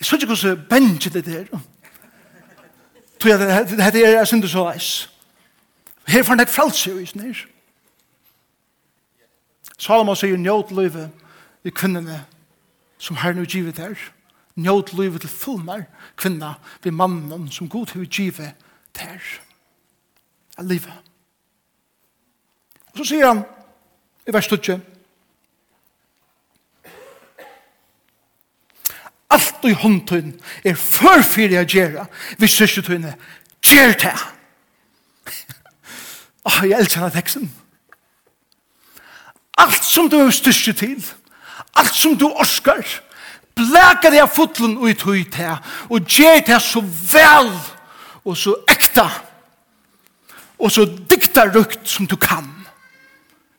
Jeg 0.00 0.06
synes 0.06 0.22
ikke 0.22 0.34
hvordan 0.34 0.66
bensje 0.70 1.10
det 1.10 1.26
der. 1.26 1.58
Tror 3.20 3.30
jeg 3.30 3.40
det 3.40 3.84
heter 3.84 4.06
er 4.06 4.10
jeg 4.10 4.20
og 4.20 4.48
så 4.48 4.64
veis. 4.64 5.10
Her 6.06 6.22
får 6.22 6.32
han 6.32 6.40
et 6.40 6.48
frelse 6.48 7.02
i 7.02 7.06
snir. 7.06 7.42
Salomon 9.78 10.16
sier 10.16 10.38
njøda 10.38 10.74
løyve 10.74 11.10
i 11.64 11.70
kvinnene 11.70 12.24
som 12.98 13.16
herren 13.16 13.38
og 13.42 13.46
givet 13.46 13.78
her. 13.78 13.98
Ja 13.98 14.19
njøt 14.60 14.92
livet 14.98 15.24
til 15.24 15.32
fullmer 15.32 15.86
kvinna 16.20 16.54
vi 16.84 16.90
mannen 16.90 17.48
som 17.52 17.68
god 17.68 17.94
har 17.94 18.04
givet 18.04 18.54
ter. 18.94 19.20
Av 20.58 20.66
livet. 20.66 21.10
Og 22.92 23.00
så 23.00 23.06
sier 23.12 23.28
han 23.30 23.44
i 24.26 24.34
vers 24.34 24.48
20 24.50 24.80
Alt 29.30 29.64
i 29.68 29.76
håndtøyn 29.78 30.32
er 30.66 30.74
førfyrir 30.74 31.60
jeg 31.60 31.70
gjerra 31.76 32.06
hvis 32.40 32.56
sørsetøyne 32.58 33.12
gjer 33.62 33.94
det. 34.02 34.14
Åh, 36.48 36.58
jeg 36.70 36.78
elsker 36.80 37.04
denne 37.04 37.14
teksten. 37.14 37.50
Alt 39.60 39.84
som 39.84 40.08
du 40.10 40.16
er 40.24 40.32
styrke 40.34 40.72
til, 40.72 41.04
alt 41.76 41.94
som 41.94 42.16
du 42.18 42.26
orskar, 42.30 42.82
Blæka 43.56 44.10
det 44.10 44.22
av 44.22 44.30
fotlen 44.32 44.78
ut 44.78 44.98
tøy 44.98 45.24
til, 45.32 45.56
og 45.90 46.06
gjer 46.08 46.42
det 46.46 46.60
så 46.62 46.80
vel, 47.12 47.50
og 48.24 48.36
så 48.36 48.54
ekta, 48.68 49.08
og 50.58 50.70
så 50.72 50.84
dikta 51.10 51.48
rukt 51.54 51.88
som 51.88 52.06
du 52.06 52.16
kan. 52.16 52.46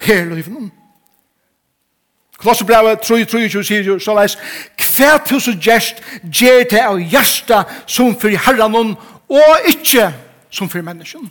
Her 0.01 0.25
løyven. 0.25 0.71
Klossebrevet 2.41 3.04
3-3-2 3.06 3.62
sier 3.63 3.86
jo 3.86 3.99
så 4.01 4.15
leis, 4.17 4.38
kvært 4.77 5.30
hos 5.30 5.47
og 5.51 5.62
gjerst, 5.62 6.01
gjer 6.25 6.65
det 6.71 6.82
av 6.82 6.97
hjersta 6.97 7.63
som 7.86 8.15
for 8.17 8.34
herren, 8.34 8.95
og 9.30 9.69
ikkje 9.69 10.10
som 10.49 10.69
for 10.69 10.82
menneskene. 10.82 11.30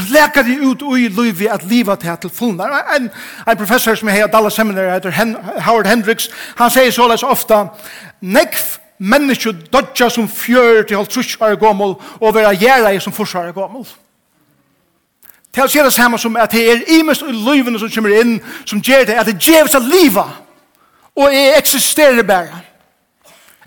plekar 0.00 0.42
de 0.48 0.56
ut 0.64 0.82
ui 0.82 1.08
livi 1.08 1.48
at 1.48 1.64
liva 1.64 1.96
til 1.96 2.16
til 2.20 2.30
fullna. 2.30 2.64
En, 2.96 3.10
en 3.48 3.56
professor 3.56 3.94
som 3.94 4.08
er 4.08 4.24
i 4.24 4.28
Dallas 4.32 4.54
Seminary, 4.54 4.92
heter 4.92 5.10
Hen 5.10 5.36
Howard 5.66 5.86
Hendricks, 5.86 6.30
han 6.56 6.70
sier 6.70 6.90
så 6.90 7.08
les 7.08 7.22
ofta, 7.22 7.64
nekv 8.20 8.78
menneskje 9.00 9.52
dodja 9.72 10.10
som 10.10 10.28
fjør 10.28 10.82
til 10.82 10.96
halv 10.96 11.08
trus 11.08 11.36
år 11.40 11.56
gommel, 11.60 11.96
og 12.20 12.34
vera 12.34 12.52
gjerra 12.52 13.00
som 13.00 13.12
furs 13.12 13.34
år 13.34 13.52
gommel. 13.56 13.86
Til 15.54 15.64
å 15.64 15.68
si 15.70 15.80
det 15.82 15.92
samme 15.92 16.18
som 16.18 16.36
at 16.38 16.52
det 16.52 16.66
er 16.70 16.82
imest 17.00 17.24
i 17.26 17.32
livene 17.34 17.78
som 17.80 17.90
kommer 17.90 18.20
inn, 18.20 18.36
som 18.64 18.82
gjør 18.82 19.08
det, 19.08 19.16
at 19.18 19.26
det 19.26 19.40
gjevs 19.40 19.74
av 19.74 19.88
liva, 19.88 20.26
og 21.16 21.32
jeg 21.34 21.56
eksisterer 21.58 22.22
bare. 22.22 22.60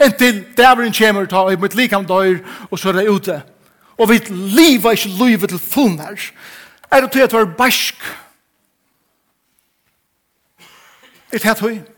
Inntil 0.03 0.45
dæveren 0.57 0.93
kommer, 0.93 1.27
og 1.37 1.59
mitt 1.61 1.75
likam 1.75 2.05
døyr 2.05 2.39
og 2.71 2.79
så 2.79 2.89
er 2.89 3.01
det 3.01 3.09
ute. 3.09 3.41
Og 3.97 4.09
vi 4.09 4.19
liva 4.29 4.91
ikke 4.91 5.09
livet 5.09 5.49
til 5.49 5.59
fullnær. 5.59 6.29
Er 6.91 7.01
det 7.01 7.11
til 7.11 7.25
at 7.25 7.33
vi 7.33 7.37
er 7.37 7.55
bæsk? 7.57 7.95
Er 11.31 11.37
det 11.37 11.41
til 11.41 11.49
at 11.49 11.93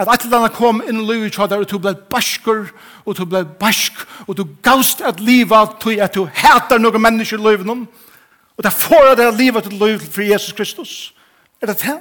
at 0.00 0.24
landa 0.24 0.48
kom 0.48 0.80
inn 0.88 1.02
i 1.02 1.12
livet 1.12 1.32
til 1.32 1.54
at 1.54 1.70
du 1.70 1.78
ble 1.78 1.92
bæskur, 1.94 2.70
og 3.04 3.16
du 3.16 3.24
ble 3.28 3.44
bæsk, 3.44 3.92
og 4.26 4.36
du 4.36 4.46
gavst 4.62 5.00
at 5.00 5.20
liva 5.20 5.66
til 5.82 6.00
at 6.00 6.14
du 6.14 6.24
hætar 6.24 6.80
noen 6.80 7.02
mennesker 7.02 7.36
i 7.36 7.50
livet 7.50 7.66
noen, 7.66 7.88
og 8.56 8.64
det 8.64 8.72
får 8.72 9.10
at 9.10 9.18
det 9.18 9.26
er 9.26 9.36
livet 9.36 9.64
til 9.64 9.76
livet 9.76 10.02
for 10.02 10.22
Jesus 10.22 10.52
Kristus. 10.52 11.14
Er 11.60 11.66
det 11.66 11.76
til? 11.76 11.98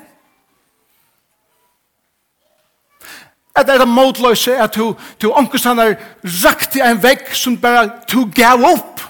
At 3.55 3.67
det 3.67 3.75
er 3.75 3.77
det 3.77 3.87
motløse 3.87 4.57
at 4.57 4.75
du, 4.75 4.95
du 5.21 5.31
omkring 5.31 5.79
er 5.79 5.95
rakt 6.23 6.75
i 6.75 6.83
en 6.85 7.03
vekk 7.03 7.33
som 7.35 7.57
bare 7.57 7.89
du 8.11 8.29
gav 8.35 8.63
opp. 8.63 9.01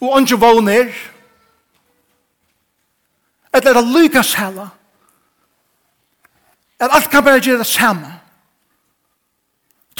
Og 0.00 0.20
ikke 0.20 0.40
vågner. 0.40 0.92
At 3.52 3.62
det 3.62 3.70
er 3.70 3.80
det 3.80 3.92
lykkes 3.96 4.34
heller. 4.34 4.68
At 6.80 6.90
alt 6.92 7.10
kan 7.10 7.24
bare 7.24 7.40
gjøre 7.40 7.58
det 7.58 7.66
samme. 7.66 8.20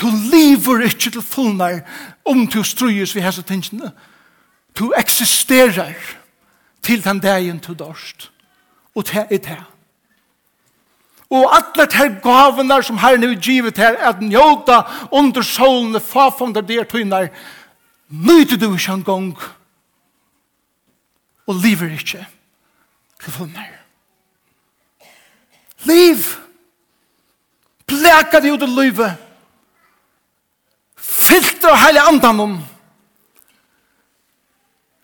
Du 0.01 0.07
lever 0.07 0.85
ikke 0.85 1.11
til 1.11 1.23
fullnær 1.23 1.81
om 2.25 2.47
du 2.47 2.63
strøyes 2.63 3.15
vi 3.15 3.21
hese 3.21 3.43
tingene. 3.43 3.93
Du 4.79 4.93
eksisterer 4.99 5.95
til 6.83 7.05
den 7.05 7.21
dagen 7.21 7.59
du 7.59 7.75
dørst. 7.75 8.31
Og 8.95 9.07
det 9.07 9.27
er 9.31 9.39
det. 9.39 9.63
Og 11.35 11.51
alle 11.51 11.87
de 11.91 12.21
gavene 12.23 12.77
som 12.87 12.99
Herren 12.99 13.23
har 13.27 13.41
givet 13.43 13.79
her, 13.79 13.97
at 13.99 14.23
njóta 14.23 14.85
under 15.11 15.43
solene, 15.43 16.01
fafonder 16.01 16.63
der 16.63 16.85
tøyner, 16.85 17.29
nøyde 18.09 18.57
du 18.61 18.75
ikke 18.75 18.93
en 18.93 19.05
gang, 19.05 19.39
og 21.47 21.55
lever 21.55 21.91
ikke 21.97 22.27
til 23.25 23.33
funner. 23.33 23.73
Liv! 25.85 26.23
Bleka 27.87 28.41
deg 28.41 28.55
ut 28.55 28.63
i 28.65 28.71
livet. 28.71 29.19
Filtra 30.97 31.75
hele 31.83 32.07
andan 32.09 32.41
om. 32.41 32.55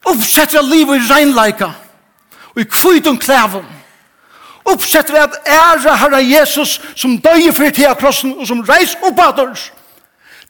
Oppsetter 0.09 0.63
livet 0.65 1.03
i 1.03 1.11
regnleika, 1.11 1.73
og 2.55 2.63
i 2.63 2.65
kvitum 2.71 3.19
klævum 3.19 3.67
oppsett 4.73 5.13
ved 5.13 5.21
at 5.21 5.37
ære 5.47 5.97
Herre 5.97 6.23
Jesus 6.25 6.81
som 6.97 7.19
døg 7.19 7.51
for 7.57 7.71
til 7.71 7.95
krossen 7.99 8.35
og 8.39 8.47
som 8.47 8.65
reis 8.69 8.97
oppadur. 9.03 9.51
av. 9.51 9.81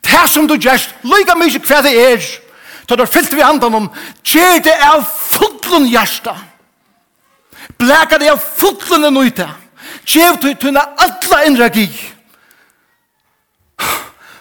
Det 0.04 0.28
som 0.30 0.48
du 0.48 0.56
gjerst, 0.56 0.94
lyga 1.04 1.35
mykje 1.37 1.61
hva 1.61 1.83
det 1.85 1.92
er, 1.92 2.28
da 2.88 2.96
du 2.96 3.04
fyllt 3.06 3.35
vi 3.37 3.44
andan 3.44 3.74
om, 3.74 3.88
gjer 4.24 4.62
det 4.64 4.76
av 4.83 5.04
fullun 5.04 5.88
hjärsta. 5.90 6.35
Blæka 7.78 8.18
det 8.18 8.30
av 8.33 8.40
fullun 8.40 9.04
en 9.04 9.20
uita. 9.20 9.48
Gjev 10.06 10.40
du 10.40 10.54
tunna 10.54 10.80
alla 10.98 11.44
innregi. 11.44 11.87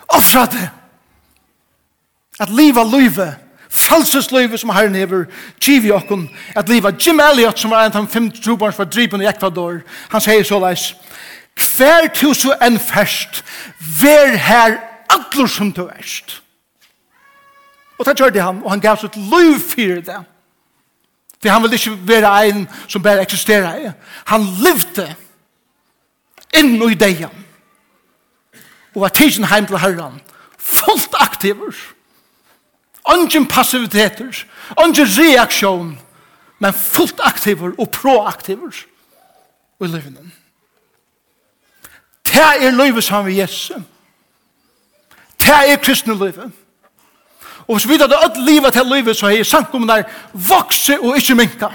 Offra 0.08 0.46
det. 0.46 0.70
At 2.39 2.50
liva 2.50 2.84
livet 2.84 3.49
frelseslivet 3.80 4.60
som 4.60 4.70
Herren 4.70 4.96
hever, 4.96 5.26
giv 5.62 5.86
i 5.86 5.92
okken, 5.92 6.30
at 6.56 6.70
liva 6.70 6.92
Jim 7.06 7.20
Elliot, 7.20 7.60
som 7.60 7.72
var 7.72 7.86
en 7.86 7.96
av 7.96 8.02
de 8.02 8.12
fem 8.12 8.32
trobarns 8.32 8.76
som 8.76 8.86
var 8.86 8.92
dripen 8.92 9.22
i 9.22 9.30
Ecuador, 9.30 9.80
han 10.12 10.22
sier 10.22 10.44
så 10.44 10.60
leis, 10.60 10.94
hver 11.60 12.08
tusen 12.15 12.56
enn 12.63 12.80
fest, 12.80 13.44
ver 14.02 14.36
her 14.39 14.78
atler 15.12 15.48
som 15.48 15.72
du 15.76 15.86
erst. 15.88 16.42
Og 18.00 18.06
det 18.06 18.15
gjør 18.20 18.32
det 18.32 18.44
han, 18.44 18.62
og 18.63 18.72
han 18.72 18.84
gav 18.84 19.00
sitt 19.00 19.15
liv 19.15 19.60
for 19.60 20.04
det. 20.08 20.20
For 21.42 21.52
han 21.52 21.63
ville 21.63 21.76
ikke 21.76 22.08
være 22.08 22.32
en 22.48 22.65
som 22.88 23.04
bare 23.04 23.24
eksisterer. 23.24 23.92
Han 24.32 24.48
levde 24.63 25.08
inn 26.56 26.76
i 26.84 26.96
deg. 27.00 27.26
Og 28.96 29.04
var 29.04 29.15
tidsen 29.15 29.48
heim 29.52 29.68
til 29.68 29.80
herren. 29.80 30.20
Fullt 30.58 31.15
aktiver. 31.20 31.72
Fullt 31.72 31.76
aktiver 31.76 31.99
Ingen 33.15 33.48
passiviteter, 33.48 34.45
ingen 34.86 35.08
reaksjon, 35.17 36.00
men 36.60 36.74
fullt 36.74 37.19
aktiver 37.24 37.72
og 37.78 37.89
proaktiver 37.89 38.84
i 39.82 39.88
livet. 39.88 40.17
Det 42.26 42.41
er 42.41 42.72
livet 42.72 43.04
sammen 43.04 43.32
vi 43.32 43.39
Jesu. 43.39 43.74
Det 45.39 45.56
er 45.72 45.76
kristne 45.76 46.13
livet. 46.13 46.52
Og 47.67 47.76
hvis 47.76 47.88
vi 47.89 47.98
hadde 48.02 48.17
alt 48.17 48.38
livet 48.45 48.74
til 48.74 48.86
livet, 48.86 49.17
så 49.17 49.28
har 49.28 49.43
samkommet 49.43 49.89
der 49.89 50.04
vokse 50.34 51.00
og 51.00 51.17
ikke 51.17 51.36
minka. 51.36 51.67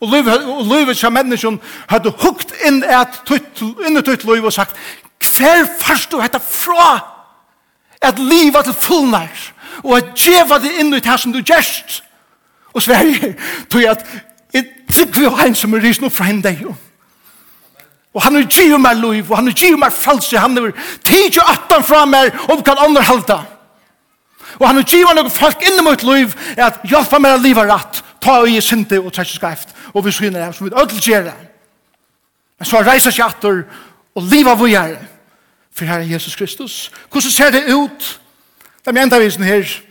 Og 0.00 0.08
livet, 0.08 0.44
og 0.44 0.64
livet 0.64 0.96
som 0.96 1.12
menneskene 1.12 1.58
hadde 1.88 2.10
hukt 2.10 2.52
inn, 2.66 2.82
et, 2.82 3.32
inn 3.86 3.98
i 3.98 4.02
tøyt 4.02 4.24
liv 4.24 4.44
og 4.44 4.52
sagt, 4.52 4.76
hver 5.20 5.68
først 5.80 6.10
du 6.12 6.20
hette 6.20 6.40
fra 6.40 7.12
at 8.02 8.18
livet 8.18 8.64
til 8.64 8.74
fullnær 8.74 9.51
og 9.82 9.96
at 9.96 10.12
djeva 10.18 10.58
det 10.62 10.74
inn 10.80 10.94
i 10.94 11.00
det 11.00 11.18
som 11.20 11.32
du 11.32 11.40
gjerst. 11.40 12.02
Og 12.72 12.82
Sverige, 12.82 13.34
tog 13.70 13.82
jeg 13.82 13.90
at 13.90 14.06
jeg 14.52 14.64
trykker 14.92 15.22
jo 15.22 15.36
en 15.46 15.54
som 15.54 15.74
er 15.74 15.84
risen 15.84 16.04
opp 16.08 16.16
fra 16.16 16.28
henne 16.28 16.44
deg. 16.44 16.64
Og 18.12 18.22
han 18.22 18.36
er 18.36 18.48
givet 18.48 18.80
meg 18.80 18.98
lov, 19.00 19.30
og 19.30 19.36
han 19.36 19.48
er 19.48 19.56
givet 19.56 19.80
meg 19.80 19.92
falsk, 19.92 20.36
han 20.36 20.58
er 20.58 20.72
tid 21.04 21.38
og 21.40 21.52
attan 21.54 21.84
fra 21.84 22.04
meg 22.04 22.34
om 22.52 22.62
kan 22.64 22.80
andre 22.80 23.02
halda. 23.08 23.38
Og 24.60 24.66
han 24.68 24.78
er 24.78 24.88
givet 24.88 25.16
noen 25.16 25.32
folk 25.32 25.64
inn 25.64 25.80
i 25.80 25.84
mitt 25.86 26.04
liv, 26.04 26.34
er 26.56 26.66
at 26.68 26.82
hjelpa 26.88 27.20
meg 27.22 27.38
å 27.38 27.40
liva 27.40 27.64
rett, 27.68 28.02
ta 28.20 28.42
og 28.42 28.50
gi 28.52 28.60
sinte 28.60 29.00
og 29.00 29.12
trekke 29.14 29.32
skreft, 29.32 29.72
og 29.94 30.04
vi 30.04 30.12
syner 30.12 30.44
det 30.44 30.52
som 30.56 30.68
vi 30.68 30.76
ødel 30.76 31.00
gjør 31.00 31.32
Men 32.58 32.68
så 32.68 32.82
reiser 32.84 33.10
seg 33.10 33.26
atter 33.26 33.64
og 34.14 34.28
liva 34.28 34.54
vågjere, 34.54 35.00
for 35.72 35.88
Herre 35.88 36.06
Jesus 36.08 36.36
Kristus. 36.36 36.90
Hvordan 37.10 37.30
ser 37.30 37.50
det 37.50 37.64
ut? 37.74 38.20
Det 38.84 38.96
er 38.96 39.02
enda 39.02 39.18
visen 39.18 39.44
her, 39.44 39.82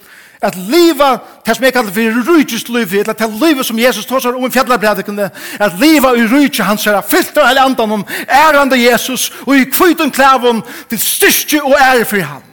at 0.42 0.56
liva, 0.56 1.18
det 1.46 1.56
som 1.56 1.64
jeg 1.64 1.74
kallar 1.74 1.94
for 1.94 2.28
rujtjus 2.28 2.68
liv, 2.68 2.94
eller 3.00 3.14
det 3.14 3.30
livet 3.42 3.66
som 3.66 3.80
Jesus 3.80 4.06
tåsar 4.06 4.36
om 4.36 4.46
i 4.46 4.52
fjallarpredikene, 4.52 5.30
at 5.60 5.80
liva 5.80 6.14
i 6.18 6.26
rujtjus 6.28 6.66
hans 6.66 6.88
er 6.88 7.02
fyllt 7.02 7.38
av 7.38 7.48
hele 7.48 7.62
andan 7.62 7.92
om 7.92 8.06
ærande 8.28 8.80
Jesus, 8.82 9.30
og 9.46 9.56
i 9.56 9.70
kvitun 9.70 10.12
klavun 10.12 10.64
til 10.90 11.00
styrstje 11.00 11.62
og 11.64 11.76
ære 11.80 12.06
for 12.06 12.26
han. 12.26 12.44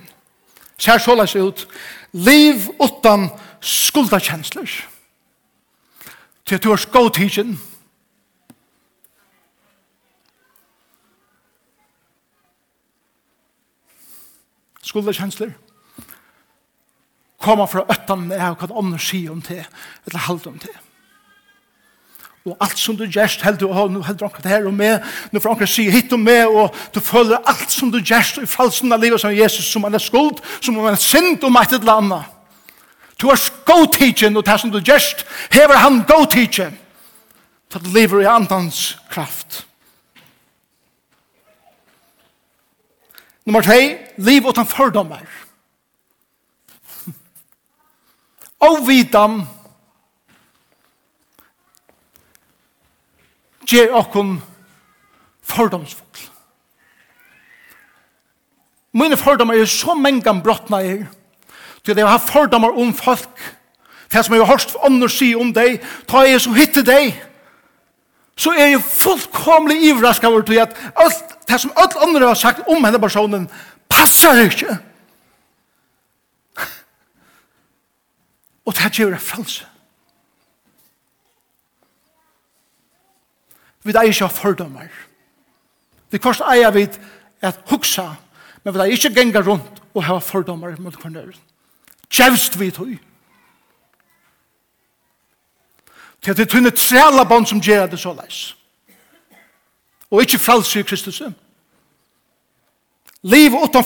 Ser 0.79 0.99
så 0.99 1.15
leis 1.15 1.35
ut, 1.37 1.67
liv 2.13 2.69
utan 2.79 3.31
skuldakjensler. 3.61 4.69
Til 6.47 6.55
at 6.55 6.65
du 6.65 6.73
er 6.73 6.77
skåtidjen, 6.77 7.57
skuldakjensler, 14.85 15.49
skuldakjensler, 15.49 15.68
kommer 17.49 17.71
fra 17.71 17.87
øttene 17.89 18.37
av 18.37 18.59
hva 18.61 18.69
andre 18.77 19.01
sier 19.01 19.33
om 19.33 19.41
det, 19.49 19.65
eller 20.07 20.27
halde 20.27 20.53
om 20.53 20.61
det. 20.61 20.75
Og 22.49 22.57
alt 22.65 22.79
som 22.81 22.97
du 22.97 23.05
gjerst, 23.05 23.43
held 23.45 23.59
du, 23.61 23.67
oh, 23.69 23.87
nu 23.93 24.01
held 24.05 24.19
du 24.21 24.25
akkurat 24.25 24.49
her 24.49 24.67
og 24.69 24.75
med, 24.75 25.05
nu 25.33 25.41
får 25.41 25.53
akkurat 25.53 25.73
sier 25.73 25.93
hit 25.93 26.13
og 26.17 26.21
med, 26.23 26.47
og 26.47 26.77
du 26.95 27.01
føler 27.05 27.45
alt 27.49 27.71
som 27.73 27.93
du 27.93 27.99
gjerst 28.01 28.41
i 28.41 28.49
falsen 28.49 28.93
av 28.93 29.03
livet 29.03 29.21
som 29.21 29.35
Jesus, 29.35 29.69
som 29.69 29.85
han 29.85 29.97
er 29.97 30.03
skuld, 30.03 30.41
som 30.61 30.79
han 30.81 30.95
er 30.95 31.03
synd 31.03 31.45
om 31.45 31.61
et 31.61 31.75
eller 31.77 32.03
annet. 32.03 32.35
Du 33.19 33.29
er 33.33 33.49
go-teaching, 33.67 34.37
og 34.39 34.47
det 34.47 34.61
som 34.61 34.73
du 34.73 34.79
gjerst, 34.79 35.25
hever 35.53 35.81
han 35.83 36.05
go-teaching. 36.09 36.77
Så 37.69 37.81
du 37.85 37.91
lever 37.93 38.23
i 38.23 38.31
andans 38.31 38.97
kraft. 39.11 39.67
Nummer 43.45 43.63
2, 43.63 43.73
liv 44.17 44.47
utan 44.47 44.67
fördomar. 44.67 45.48
Ovidan 48.59 49.43
ger 53.69 53.93
okkom 53.95 54.39
fordomsfull. 55.43 56.27
Mine 58.99 59.17
fordomar 59.17 59.55
er 59.55 59.69
så 59.69 59.95
mengan 59.95 60.43
brottna 60.43 60.81
er, 60.83 61.07
til 61.85 61.95
det 61.95 62.03
jeg 62.03 62.11
har 62.11 62.25
fordomar 62.25 62.75
om 62.75 62.91
folk, 62.97 63.55
til 64.11 64.25
som 64.25 64.35
jeg 64.35 64.43
har 64.43 64.51
hørt 64.51 64.77
ånder 64.83 65.13
si 65.13 65.35
om 65.37 65.53
deg, 65.55 65.79
ta 66.09 66.25
jeg 66.27 66.41
som 66.41 66.57
hitte 66.57 66.83
deg, 66.83 67.13
så 68.39 68.55
er 68.55 68.73
jeg 68.73 68.83
fullkomlig 68.83 69.81
ivrask 69.91 70.25
over 70.25 70.43
til 70.47 70.63
at 70.63 70.75
alt, 70.97 71.35
det 71.49 71.61
som 71.61 71.73
alle 71.77 72.03
andre 72.03 72.27
har 72.27 72.39
sagt 72.39 72.67
om 72.69 72.85
henne 72.85 73.01
personen, 73.03 73.49
passar 73.91 74.41
ikke. 74.47 74.79
Og 78.69 78.75
det 78.77 78.93
gjør 78.93 79.11
det 79.11 79.21
frelse. 79.21 79.67
Vi 83.83 83.93
er 83.97 84.03
ikke 84.03 84.29
fordommer. 84.29 84.89
Vi 86.11 86.19
kvart 86.21 86.43
eier 86.53 86.71
vi 86.75 86.85
at 87.41 87.61
huksa, 87.71 88.11
men 88.65 88.75
vi 88.75 88.81
er 88.81 88.93
ikke 88.93 89.15
genga 89.15 89.41
rundt 89.41 89.81
og 89.95 90.05
ha 90.05 90.19
fordommer 90.19 90.77
mot 90.81 90.97
hverandre. 90.97 91.33
Kjevst 92.13 92.59
vi 92.61 92.71
tog. 92.71 92.93
Til 96.21 96.31
at 96.31 96.37
det 96.37 96.45
er 96.45 96.53
tunne 96.53 96.75
trela 96.77 97.25
bånd 97.25 97.47
som 97.47 97.65
gjør 97.65 97.87
det 97.87 98.01
så 98.01 98.13
leis. 98.13 98.57
Og 100.11 100.21
ikke 100.21 100.39
frelse 100.39 100.81
i 100.81 100.83
Kristus. 100.83 101.23
Liv 103.23 103.57
utan 103.63 103.85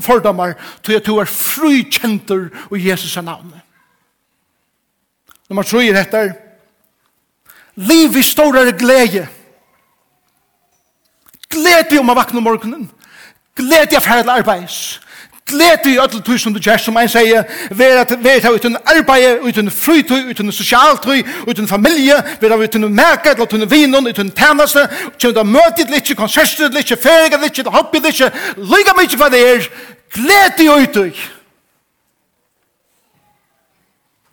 fordommer 0.00 0.56
til 0.82 0.96
at 0.96 1.06
du 1.06 1.18
er 1.18 1.28
frukjenter 1.28 2.48
og 2.70 2.86
Jesus 2.86 3.16
er 3.16 3.28
navnet. 3.28 3.65
Nummer 5.48 5.62
3 5.62 5.88
er 5.88 6.00
etter. 6.00 6.34
Liv 7.76 8.16
i 8.16 8.22
storere 8.22 8.72
glede. 8.72 9.26
Gled 11.50 11.90
deg 11.90 12.00
om 12.00 12.10
å 12.10 12.16
vakna 12.18 12.42
morgenen. 12.42 12.88
Gled 13.56 13.90
deg 13.90 13.98
av 14.00 14.08
herre 14.08 14.24
til 14.24 14.32
arbeids. 14.32 14.78
Gled 15.46 15.86
i 15.86 15.98
ødel 16.02 16.22
tog 16.26 16.40
som 16.42 16.54
du 16.54 16.58
gjør, 16.58 16.80
som 16.82 16.96
en 16.98 17.08
sier, 17.08 17.44
vera 17.70 18.02
av 18.02 18.56
uten 18.56 18.74
arbeid, 18.82 19.44
uten 19.46 19.70
frytøy, 19.70 20.32
uten 20.32 20.50
sosialtøy, 20.52 21.22
uten 21.46 21.68
familie, 21.70 22.16
vera 22.40 22.58
uten 22.58 22.88
merke, 22.90 23.30
eller 23.30 23.46
uten 23.46 23.70
vinen, 23.70 24.08
uten 24.10 24.32
tjeneste, 24.34 24.88
kjem 25.18 25.36
du 25.36 25.44
møte 25.46 25.86
litt, 25.86 26.02
ikke 26.02 26.18
konsertet 26.24 26.74
litt, 26.74 26.90
ikke 26.90 26.98
ferie 26.98 27.38
litt, 27.38 27.60
ikke 27.62 27.70
hobby 27.70 28.02
litt, 28.02 28.24
lykke 28.58 28.96
mye 28.98 29.20
hva 29.20 29.30
det 29.30 29.44
er. 29.52 29.70
Gled 30.16 30.64
i 30.64 30.68
ødel. 30.80 31.14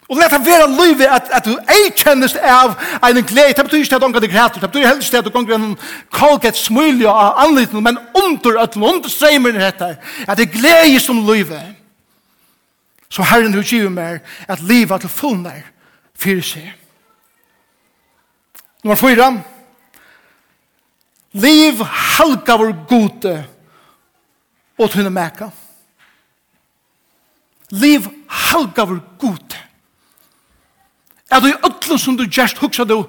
Og 0.10 0.18
leta 0.20 0.38
vera 0.38 0.68
løyve 0.68 1.08
at, 1.08 1.30
at 1.32 1.46
du 1.46 1.54
ei 1.72 1.92
kjennest 1.96 2.38
av 2.38 2.76
en 3.08 3.24
glede. 3.24 3.54
Det 3.56 3.64
betyr 3.66 3.86
ikke 3.86 3.96
at 3.96 4.02
du 4.02 4.28
græter. 4.28 4.60
Det 4.60 4.72
betyr 4.72 4.88
helst 4.88 5.14
at 5.16 5.26
du 5.26 5.32
gonger 5.32 5.56
en 5.56 5.78
kolget 6.12 6.58
smulje 6.60 7.08
av 7.08 7.40
anliten, 7.46 7.84
men 7.84 7.98
under 8.16 8.60
at 8.60 8.76
du 8.76 8.84
under 8.84 9.10
streimer 9.10 9.56
dette. 9.56 9.98
At 10.28 10.38
det 10.38 10.52
glede 10.52 11.00
som 11.00 11.24
løyve. 11.26 11.62
Så 13.10 13.24
Herren 13.24 13.52
du 13.54 13.62
giver 13.62 13.90
meg 13.90 14.22
at 14.48 14.62
livet 14.62 15.02
til 15.02 15.10
fullner 15.10 15.64
fyrir 16.20 16.44
seg. 16.44 16.70
Nummer 18.84 19.00
fyra. 19.00 19.32
Liv 21.34 21.80
halka 22.18 22.58
vår 22.60 22.74
gode 22.90 23.38
og 24.78 24.90
tunne 24.92 25.10
meka. 25.10 25.48
Liv 27.72 28.10
halka 28.28 28.84
vår 28.90 29.00
gode 29.22 29.70
Er 31.34 31.42
du 31.42 31.48
i 31.50 31.56
ötlen 31.66 31.98
som 31.98 32.18
du 32.18 32.28
gjerst 32.30 32.62
hugsa 32.62 32.86
du 32.86 33.04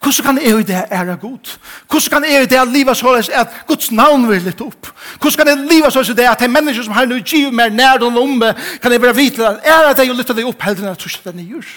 Hvordan 0.00 0.24
kan 0.24 0.38
jeg 0.40 0.60
i 0.60 0.62
det 0.62 0.84
ære 0.90 1.16
god? 1.20 1.58
Hvordan 1.90 2.10
kan 2.10 2.24
jeg 2.24 2.42
i 2.42 2.46
det 2.46 2.60
livet 2.72 2.96
såleis 2.96 3.28
at 3.28 3.48
Guds 3.66 3.90
navn 3.92 4.24
vil 4.28 4.40
litt 4.42 4.60
opp? 4.64 4.88
Hvordan 5.20 5.36
kan 5.36 5.48
jeg 5.48 5.66
livet 5.68 5.92
såleis 5.92 6.14
det 6.16 6.24
at 6.28 6.40
de 6.40 6.48
mennesker 6.48 6.86
som 6.86 6.94
har 6.96 7.04
noe 7.04 7.20
giv 7.20 7.52
mer 7.52 7.68
nær 7.68 8.00
og 8.00 8.12
lomme, 8.12 8.54
kan 8.82 8.92
jeg 8.92 9.00
bare 9.00 9.16
vite 9.16 9.44
at 9.44 9.60
ære 9.66 9.92
deg 9.98 10.10
og 10.10 10.16
lytte 10.16 10.36
deg 10.38 10.48
opp 10.48 10.64
helden 10.64 10.88
at 10.88 10.98
tusen 10.98 11.20
den 11.28 11.44
gjør? 11.44 11.68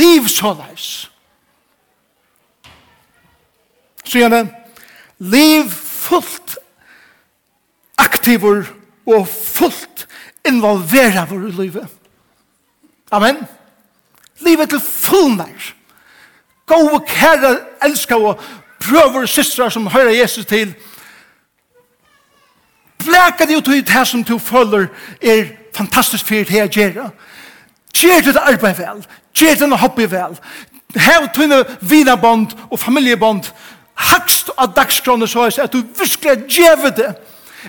Liv 0.00 0.28
så 0.28 0.36
såleis. 0.36 0.88
Så 4.04 4.18
gjerne, 4.18 4.46
liv 5.18 5.68
fullt 5.76 6.56
aktivur 8.00 8.64
og 9.06 9.28
fullt 9.28 10.06
involveravur 10.48 11.50
vår 11.50 11.62
livet. 11.62 11.88
Amen. 13.12 13.36
Amen 13.36 13.59
livet 14.40 14.70
til 14.70 14.80
fullnær. 14.80 15.72
Gå 16.66 16.74
og 16.74 17.06
kære 17.06 17.56
elska 17.84 18.14
og 18.14 18.40
prøver 18.80 19.26
systrar 19.26 19.68
som 19.68 19.86
hører 19.86 20.10
Jesus 20.10 20.46
til. 20.46 20.74
Blæka 22.98 23.44
det 23.44 23.56
ut 23.56 23.68
i 23.68 23.80
det 23.80 24.06
som 24.08 24.24
du 24.24 24.38
føler 24.38 24.86
er 25.22 25.44
fantastisk 25.74 26.26
for 26.26 26.34
det 26.34 26.54
jeg 26.54 26.68
gjør. 26.68 27.10
Gjør 27.94 28.20
det 28.20 28.36
arbeid 28.36 28.74
vel. 28.74 29.06
Gjør 29.34 29.54
det 29.54 29.78
hobby 29.78 30.06
vel. 30.10 30.38
Hev 30.96 31.28
tunne 31.34 31.64
vinabond 31.80 32.46
og 32.70 32.78
familiebond. 32.78 33.52
Hakst 33.94 34.50
av 34.58 34.74
dagskroner 34.76 35.26
så 35.26 35.46
er 35.46 35.62
at 35.64 35.72
du 35.72 35.82
virkelig 35.98 36.46
gjør 36.48 36.90
det. 36.96 37.14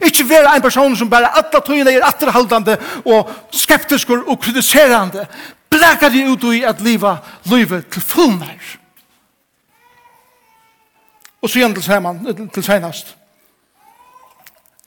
Ikke 0.05 0.29
være 0.29 0.55
en 0.55 0.61
person 0.61 0.95
som 0.95 1.09
bare 1.09 1.31
atla 1.37 1.59
tøyene 1.59 1.91
er 1.91 2.05
atterhaldande 2.07 2.77
og 3.05 3.31
skeptisk 3.51 4.09
og 4.09 4.39
kritiserande 4.39 5.25
brekar 5.71 6.09
det 6.09 6.27
ut 6.27 6.43
i 6.53 6.63
at 6.67 6.81
liva 6.81 7.17
livet 7.49 7.87
til 7.91 8.01
fullnær. 8.01 8.77
Og 11.41 11.49
så 11.49 11.59
igjen 11.59 11.73
til, 11.73 11.83
saman, 11.83 12.49
til 12.53 12.63
senast. 12.63 13.15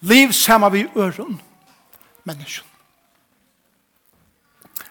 Liv 0.00 0.32
saman 0.32 0.72
vi 0.72 0.86
øren 0.96 1.40
menneskjen. 2.24 2.68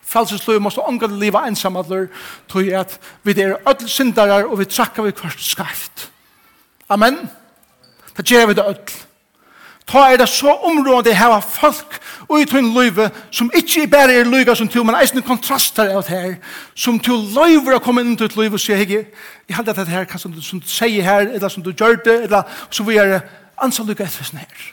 Frelsesliv 0.03 0.60
måste 0.62 0.84
ånga 0.86 1.08
liva 1.10 1.47
ensamadler 1.47 2.10
tog 2.49 2.67
at 2.69 2.99
vi 3.23 3.34
er 3.41 3.56
ödel 3.65 3.89
syndarar 3.89 4.45
og 4.45 4.60
vi 4.60 4.65
trakkar 4.65 5.08
vi 5.08 5.12
kvart 5.12 5.41
skarft. 5.41 6.12
Amen. 6.89 7.29
Det 8.17 8.25
gjør 8.25 8.45
vi 8.45 8.53
det 8.53 8.65
ödel. 8.65 8.93
Ta 9.88 10.06
er 10.12 10.17
det 10.17 10.29
så 10.29 10.53
område 10.63 11.15
hava 11.15 11.39
folk 11.39 11.99
og 12.29 12.41
i 12.41 12.45
tøyn 12.49 12.71
løyve, 12.75 13.09
som 13.31 13.51
ikkje 13.55 13.88
bare 13.91 14.19
er 14.19 14.29
løyga 14.29 14.55
som 14.55 14.67
to, 14.67 14.83
men 14.83 14.97
eisne 14.99 15.21
kontrastar 15.25 15.91
av 15.93 16.03
det 16.07 16.13
her, 16.13 16.36
som 16.75 16.99
to 16.99 17.17
løyver 17.36 17.77
å 17.77 17.81
komme 17.83 18.03
inn 18.03 18.15
til 18.17 18.29
et 18.29 18.38
løyve 18.38 18.59
og 18.59 18.63
sier, 18.63 18.79
hei, 18.79 19.03
jeg 19.49 19.57
halte 19.57 19.71
dette 19.71 19.89
det 19.89 19.97
her, 19.97 20.17
som 20.17 20.31
du 20.33 20.67
sier 20.67 21.03
her, 21.03 21.27
eller 21.27 21.49
som 21.49 21.63
du 21.63 21.73
gjør 21.73 21.99
det, 22.05 22.21
eller 22.27 22.47
så 22.69 22.86
vi 22.88 22.97
er 23.01 23.19
ansa 23.63 23.83
løyga 23.83 24.07
etter 24.07 24.25
sånn 24.25 24.43
her. 24.43 24.71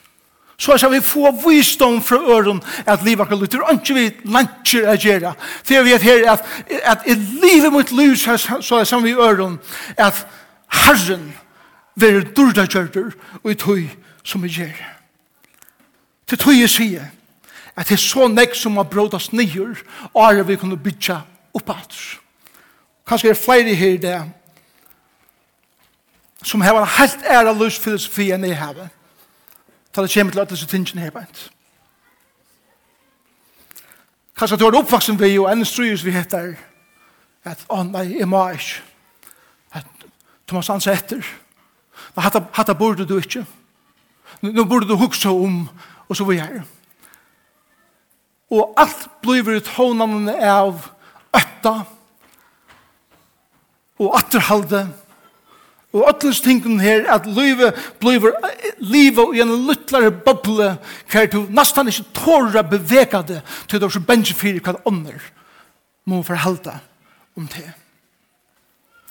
Så 0.60 0.74
er 0.76 0.90
vi 0.92 1.00
få 1.00 1.30
visdom 1.40 2.02
fra 2.04 2.16
øren 2.16 2.60
at 2.86 3.04
livet 3.04 3.28
kan 3.28 3.38
lytte, 3.40 3.62
og 3.64 3.78
ikke 3.78 3.94
vi 3.96 4.10
lantjer 4.28 4.90
å 4.92 4.96
gjøre. 5.00 5.32
For 5.64 5.86
vi 5.86 5.94
vet 5.94 6.04
her 6.04 6.26
at, 6.34 6.42
at 6.84 7.06
i 7.08 7.14
livet 7.16 7.72
mot 7.72 7.92
liv, 7.96 8.12
så 8.16 8.36
er 8.36 8.82
det 8.82 8.88
sammen 8.88 9.08
vi 9.08 9.14
øren, 9.16 9.56
at 9.96 10.26
Herren 10.68 11.32
vil 11.96 12.26
dyrda 12.36 12.66
gjørter, 12.68 13.14
og 13.42 13.50
i 13.50 13.56
tøy 13.56 13.88
som 14.24 14.42
vi 14.44 14.52
gjør. 14.52 14.76
Til 16.28 16.38
tøy 16.38 16.60
jeg 16.60 16.70
sier, 16.70 17.08
at 17.76 17.88
det 17.88 17.96
er 17.96 18.02
så 18.02 18.28
nek 18.28 18.54
som 18.54 18.76
har 18.76 18.88
brådast 18.90 19.32
nyer, 19.32 19.78
og 20.14 20.38
er 20.38 20.42
vi 20.42 20.56
kunne 20.56 20.76
bytja 20.76 21.20
oppat. 21.54 21.96
Kanskje 23.06 23.30
er 23.30 23.34
flere 23.34 23.74
her 23.74 23.94
i 23.94 23.96
det, 23.96 24.32
som 26.42 26.60
har 26.60 26.78
en 26.78 26.86
helt 26.98 27.24
æra 27.24 27.52
løs 27.52 27.78
filosofi 27.78 28.30
enn 28.32 28.44
jeg 28.44 28.58
har, 28.58 28.88
til 29.94 30.02
det 30.02 30.12
kommer 30.14 30.32
til 30.32 30.40
at 30.40 30.50
disse 30.50 30.66
tingene 30.66 31.00
her 31.00 31.10
beint. 31.10 31.50
Kanskje 34.38 34.56
du 34.56 34.64
har 34.64 34.78
oppvaksen 34.78 35.20
vi, 35.20 35.38
og 35.38 35.50
enn 35.52 35.64
strys 35.68 36.04
vi 36.04 36.14
heter, 36.14 36.54
at, 37.44 37.64
å 37.68 37.82
nei, 37.84 38.06
jeg 38.20 38.28
må 38.28 38.40
ikke, 38.54 38.80
at 39.76 40.06
du 40.48 40.54
må 40.56 40.62
sanse 40.64 40.92
etter, 40.92 41.26
hatta, 42.16 42.42
hatta 42.52 42.74
burde 42.74 43.04
du 43.08 43.18
ikke, 43.18 43.44
nå 44.40 44.64
burde 44.64 44.88
du 44.88 44.96
hukse 44.96 45.28
om, 45.28 45.66
og 46.08 46.16
så 46.16 46.24
vi 46.24 46.38
er 46.40 46.62
og 48.50 48.74
alt 48.80 49.06
blir 49.22 49.46
ut 49.56 49.74
hånene 49.76 50.34
av 50.42 50.88
øtta 51.36 51.74
og 54.00 54.16
atterhalde 54.18 54.86
og 55.90 56.06
atlens 56.06 56.38
tingene 56.42 56.82
her 56.82 57.08
at 57.10 57.26
livet 57.26 57.78
blir 58.02 58.30
livet 58.78 59.34
i 59.34 59.42
en 59.42 59.54
luttlare 59.66 60.12
boble 60.26 60.72
hver 61.10 61.30
du 61.32 61.42
nesten 61.50 61.90
ikke 61.90 62.06
tårer 62.14 62.66
bevega 62.66 63.22
det 63.26 63.40
til 63.66 63.82
du 63.82 63.88
er 63.88 63.94
så 63.96 64.02
bensje 64.06 64.38
fyrir 64.38 64.62
hva 64.62 64.78
ånder 64.86 65.18
må 66.06 66.22
forhalde 66.26 66.76
om 67.38 67.48
det 67.50 67.66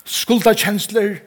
skulda 0.10 0.56
kjensler 0.58 1.20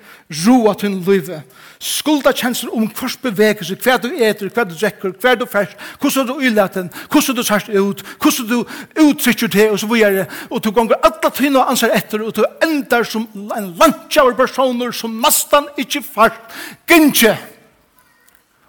roa 0.46 0.74
til 0.78 0.96
livet 1.06 1.44
skulda 1.82 2.30
kjensler 2.30 2.70
om 2.76 2.86
hvers 2.86 3.16
beveger 3.18 3.66
seg, 3.66 3.80
hver 3.82 3.98
du 3.98 4.08
eter, 4.14 4.50
hver 4.54 4.68
du 4.70 4.74
drekker, 4.78 5.14
hver 5.20 5.38
du 5.40 5.46
fers, 5.50 5.72
hvordan 6.00 6.28
du 6.28 6.44
ylaten, 6.46 6.90
hvordan 7.10 7.36
du 7.36 7.42
sørst 7.42 7.72
ut, 7.74 8.04
hvordan 8.22 8.48
du 8.48 8.58
uttrykker 9.02 9.50
det, 9.50 9.70
og 9.70 9.80
så 9.82 9.88
videre, 9.90 10.26
og 10.50 10.62
du 10.64 10.70
gonger 10.70 11.00
alle 11.02 11.32
tyna 11.34 11.64
og 11.64 11.72
anser 11.74 11.94
etter, 11.96 12.22
og 12.22 12.36
du 12.36 12.44
endar 12.62 13.02
som 13.08 13.26
en 13.34 13.72
landkjaver 13.80 14.38
personer 14.38 14.94
som 14.94 15.18
mastan 15.24 15.66
ikkje 15.76 16.04
fart, 16.06 16.38
gynkje. 16.86 17.34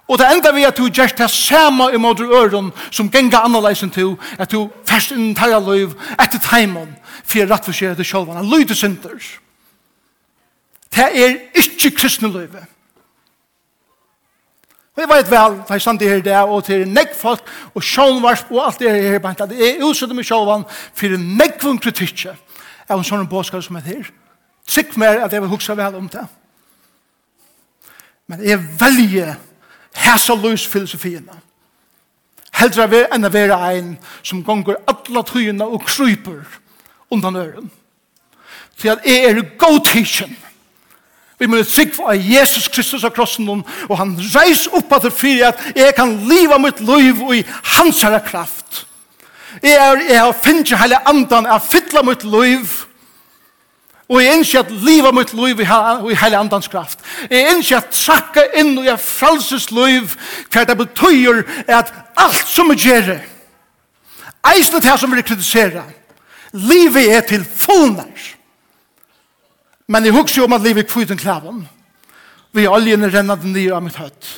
Og 0.09 0.19
det 0.19 0.27
enda 0.33 0.51
vi 0.51 0.65
at 0.67 0.77
du 0.77 0.89
gjerst 0.89 1.21
det 1.21 1.29
samme 1.31 1.87
i 1.93 2.01
måte 2.01 2.25
øren 2.25 2.73
som 2.91 3.11
genga 3.11 3.45
annerleisen 3.45 3.93
til 3.93 4.17
at 4.41 4.51
du 4.51 4.67
fest 4.89 5.13
inn 5.15 5.31
tarra 5.37 5.61
liv 5.63 5.93
etter 6.17 6.41
teimen 6.43 6.91
for 7.23 7.47
rett 7.47 7.65
for 7.65 7.77
seg 7.77 7.95
til 7.95 8.09
sjølvan. 8.09 8.41
Han 8.41 8.51
lyder 8.51 8.75
synder. 8.75 9.15
Det 10.93 11.07
er 11.07 11.39
ikke 11.55 11.95
kristne 11.95 12.29
løyve. 12.29 12.65
Og 14.93 15.01
jeg 15.01 15.09
vet 15.09 15.31
vel, 15.31 15.55
for 15.65 15.73
jeg 15.73 15.81
stand 15.81 16.01
i 16.01 16.07
her 16.07 16.21
det, 16.21 16.35
og 16.37 16.63
til 16.67 16.83
nekk 16.87 17.15
folk, 17.17 17.47
og 17.73 17.83
sjånvarsp, 17.83 18.51
og 18.51 18.65
alt 18.67 18.79
det 18.79 18.91
her, 18.91 19.19
bare 19.19 19.47
at 19.47 19.55
jeg 19.57 19.79
utsetter 19.81 20.13
meg 20.13 20.27
sjåvan, 20.27 20.65
for 20.69 21.17
nekk 21.17 21.63
vun 21.63 21.79
kritikje, 21.81 22.35
av 22.85 22.99
en 22.99 23.07
sånn 23.07 23.25
båskar 23.29 23.63
som 23.65 23.79
er 23.79 23.87
her. 23.87 24.11
Trykk 24.69 24.97
mer 25.01 25.23
at 25.25 25.33
jeg 25.33 25.41
vil 25.41 25.51
huksa 25.51 25.73
vel 25.75 25.97
om 25.97 26.05
det. 26.11 26.27
Men 28.29 28.43
jeg 28.45 28.61
velger 28.79 29.33
hæsa 29.97 30.35
løs 30.37 30.67
filosofiene. 30.69 31.41
Heldre 32.53 32.85
vi 32.91 33.01
enn 33.11 33.25
å 33.25 33.31
være 33.33 33.57
ein 33.71 33.95
som 34.21 34.43
gonger 34.45 34.77
alle 34.87 35.23
tøyene 35.25 35.65
og 35.65 35.87
kryper 35.87 36.43
undan 37.11 37.39
øren. 37.41 37.71
Til 38.77 38.93
at 38.93 39.05
jeg 39.05 39.25
er 39.25 39.41
god 39.57 39.81
teaching 39.89 40.37
Vi 41.39 41.49
må 41.49 41.63
trygg 41.65 41.97
av 41.99 42.15
Jesus 42.15 42.67
Kristus 42.71 43.03
av 43.03 43.13
krossen 43.15 43.49
om, 43.49 43.63
og 43.89 43.97
han 43.99 44.15
reis 44.35 44.67
opp 44.71 44.91
av 44.93 45.03
det 45.03 45.13
fyrir 45.15 45.49
at 45.49 45.61
jeg 45.75 45.95
kan 45.97 46.15
liva 46.29 46.59
mitt 46.61 46.81
liv 46.83 47.21
i 47.33 47.43
hans 47.75 48.01
herre 48.05 48.21
kraft. 48.25 48.85
Jeg, 49.63 49.75
er, 49.77 50.01
jeg 50.09 50.19
har 50.19 50.41
finnet 50.43 50.73
hele 50.79 50.99
andan, 51.09 51.45
jeg 51.45 51.53
har 51.53 51.69
fytla 51.69 52.03
mitt 52.05 52.25
liv 52.25 52.71
og 54.13 54.19
jeg 54.19 54.35
innskje 54.35 54.59
at 54.61 54.71
liva 54.83 55.13
mitt 55.15 55.31
liv 55.33 55.61
i, 55.63 55.65
i 55.65 56.17
hele 56.19 56.37
andans 56.37 56.67
kraft. 56.69 56.99
Jeg 57.31 57.53
innskje 57.53 57.79
at 57.79 57.93
trakka 57.95 58.43
inn 58.59 58.75
og 58.75 58.85
jeg 58.85 59.01
fralses 59.01 59.69
liv 59.73 60.11
for 60.51 60.67
det 60.69 60.75
betyr 60.77 61.41
at 61.71 61.89
alt 62.19 62.43
som 62.49 62.69
er 62.73 62.81
gjerre, 62.83 63.19
eisne 64.53 64.81
til 64.83 64.99
som 64.99 65.15
vi 65.15 65.23
kritiserer 65.25 65.87
livet 66.53 67.09
er 67.15 67.21
til 67.25 67.45
fullnær. 67.45 68.33
Men 69.93 70.07
jeg 70.07 70.15
husker 70.15 70.41
jo 70.41 70.47
om 70.47 70.55
at 70.57 70.65
livet 70.65 70.89
kvitt 70.89 71.11
en 71.13 71.21
klaven. 71.21 71.59
Vi 72.53 72.65
er 72.65 72.73
oljen 72.73 73.05
rennet 73.13 73.45
nye 73.45 73.73
av 73.75 73.83
mitt 73.85 73.99
høtt. 74.01 74.29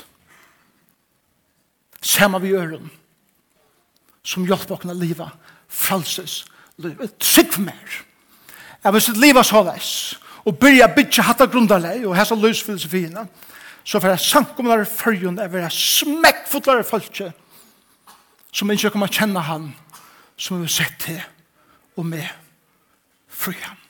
Samma 2.04 2.42
vi 2.44 2.52
gjør 2.52 2.76
den. 2.76 2.92
Som 4.26 4.48
hjelper 4.48 4.76
åkne 4.76 4.96
livet. 5.00 5.32
Frelses 5.72 6.42
livet. 6.82 7.16
Trygg 7.24 7.56
mer. 7.64 8.02
Jeg 8.84 8.94
vil 8.94 9.04
sitt 9.04 9.22
livet 9.22 9.48
så 9.48 9.64
veis. 9.66 9.94
Og 10.46 10.60
byrja 10.60 10.92
bytja 10.94 11.26
hatta 11.26 11.48
grundarleg 11.50 12.04
og 12.06 12.18
hessa 12.18 12.36
løsfilosofiene. 12.38 13.26
Så 13.86 14.02
for 14.02 14.12
jeg 14.12 14.26
sankumlare 14.26 14.86
fyrjun 14.90 15.40
er 15.40 15.50
vera 15.54 15.72
smekkfotlare 15.72 16.84
folke 16.86 17.32
som 18.56 18.72
ikke 18.72 18.92
kommer 18.94 19.12
kjenne 19.12 19.44
han 19.46 19.72
som 20.38 20.60
vi 20.60 20.68
har 20.68 20.76
sett 20.76 21.00
til 21.06 21.20
og 21.96 22.08
med 22.12 22.28
fri 23.28 23.56
ham. 23.62 23.85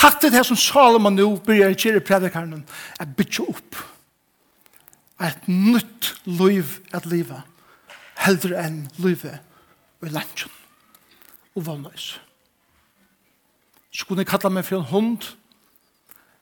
Hatt 0.00 0.22
det 0.22 0.32
her 0.32 0.46
som 0.46 0.56
Salomon 0.56 1.14
nu 1.14 1.36
begynner 1.36 1.74
i 1.74 1.78
kjere 1.78 2.00
predikarnen 2.04 2.64
er 3.00 3.10
bytje 3.18 3.44
opp. 3.44 3.78
Et 5.22 5.48
nytt 5.48 6.14
liv 6.24 6.78
at 6.96 7.06
livet. 7.06 7.42
Heldre 8.22 8.58
enn 8.62 8.86
livet 9.02 9.38
og 10.02 10.10
i. 10.14 10.50
Og 11.54 11.66
vannøys. 11.66 12.16
Så 13.92 14.08
kunne 14.08 14.24
jeg 14.24 14.32
kalla 14.32 14.50
meg 14.50 14.64
for 14.66 14.80
en 14.80 14.88
hund. 14.90 15.28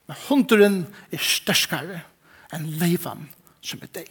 Men 0.07 0.22
hunderen 0.28 0.78
er 1.11 1.22
sterskare 1.22 2.05
enn 2.55 2.68
livet 2.80 3.26
som 3.61 3.82
er 3.82 3.90
deg. 4.01 4.11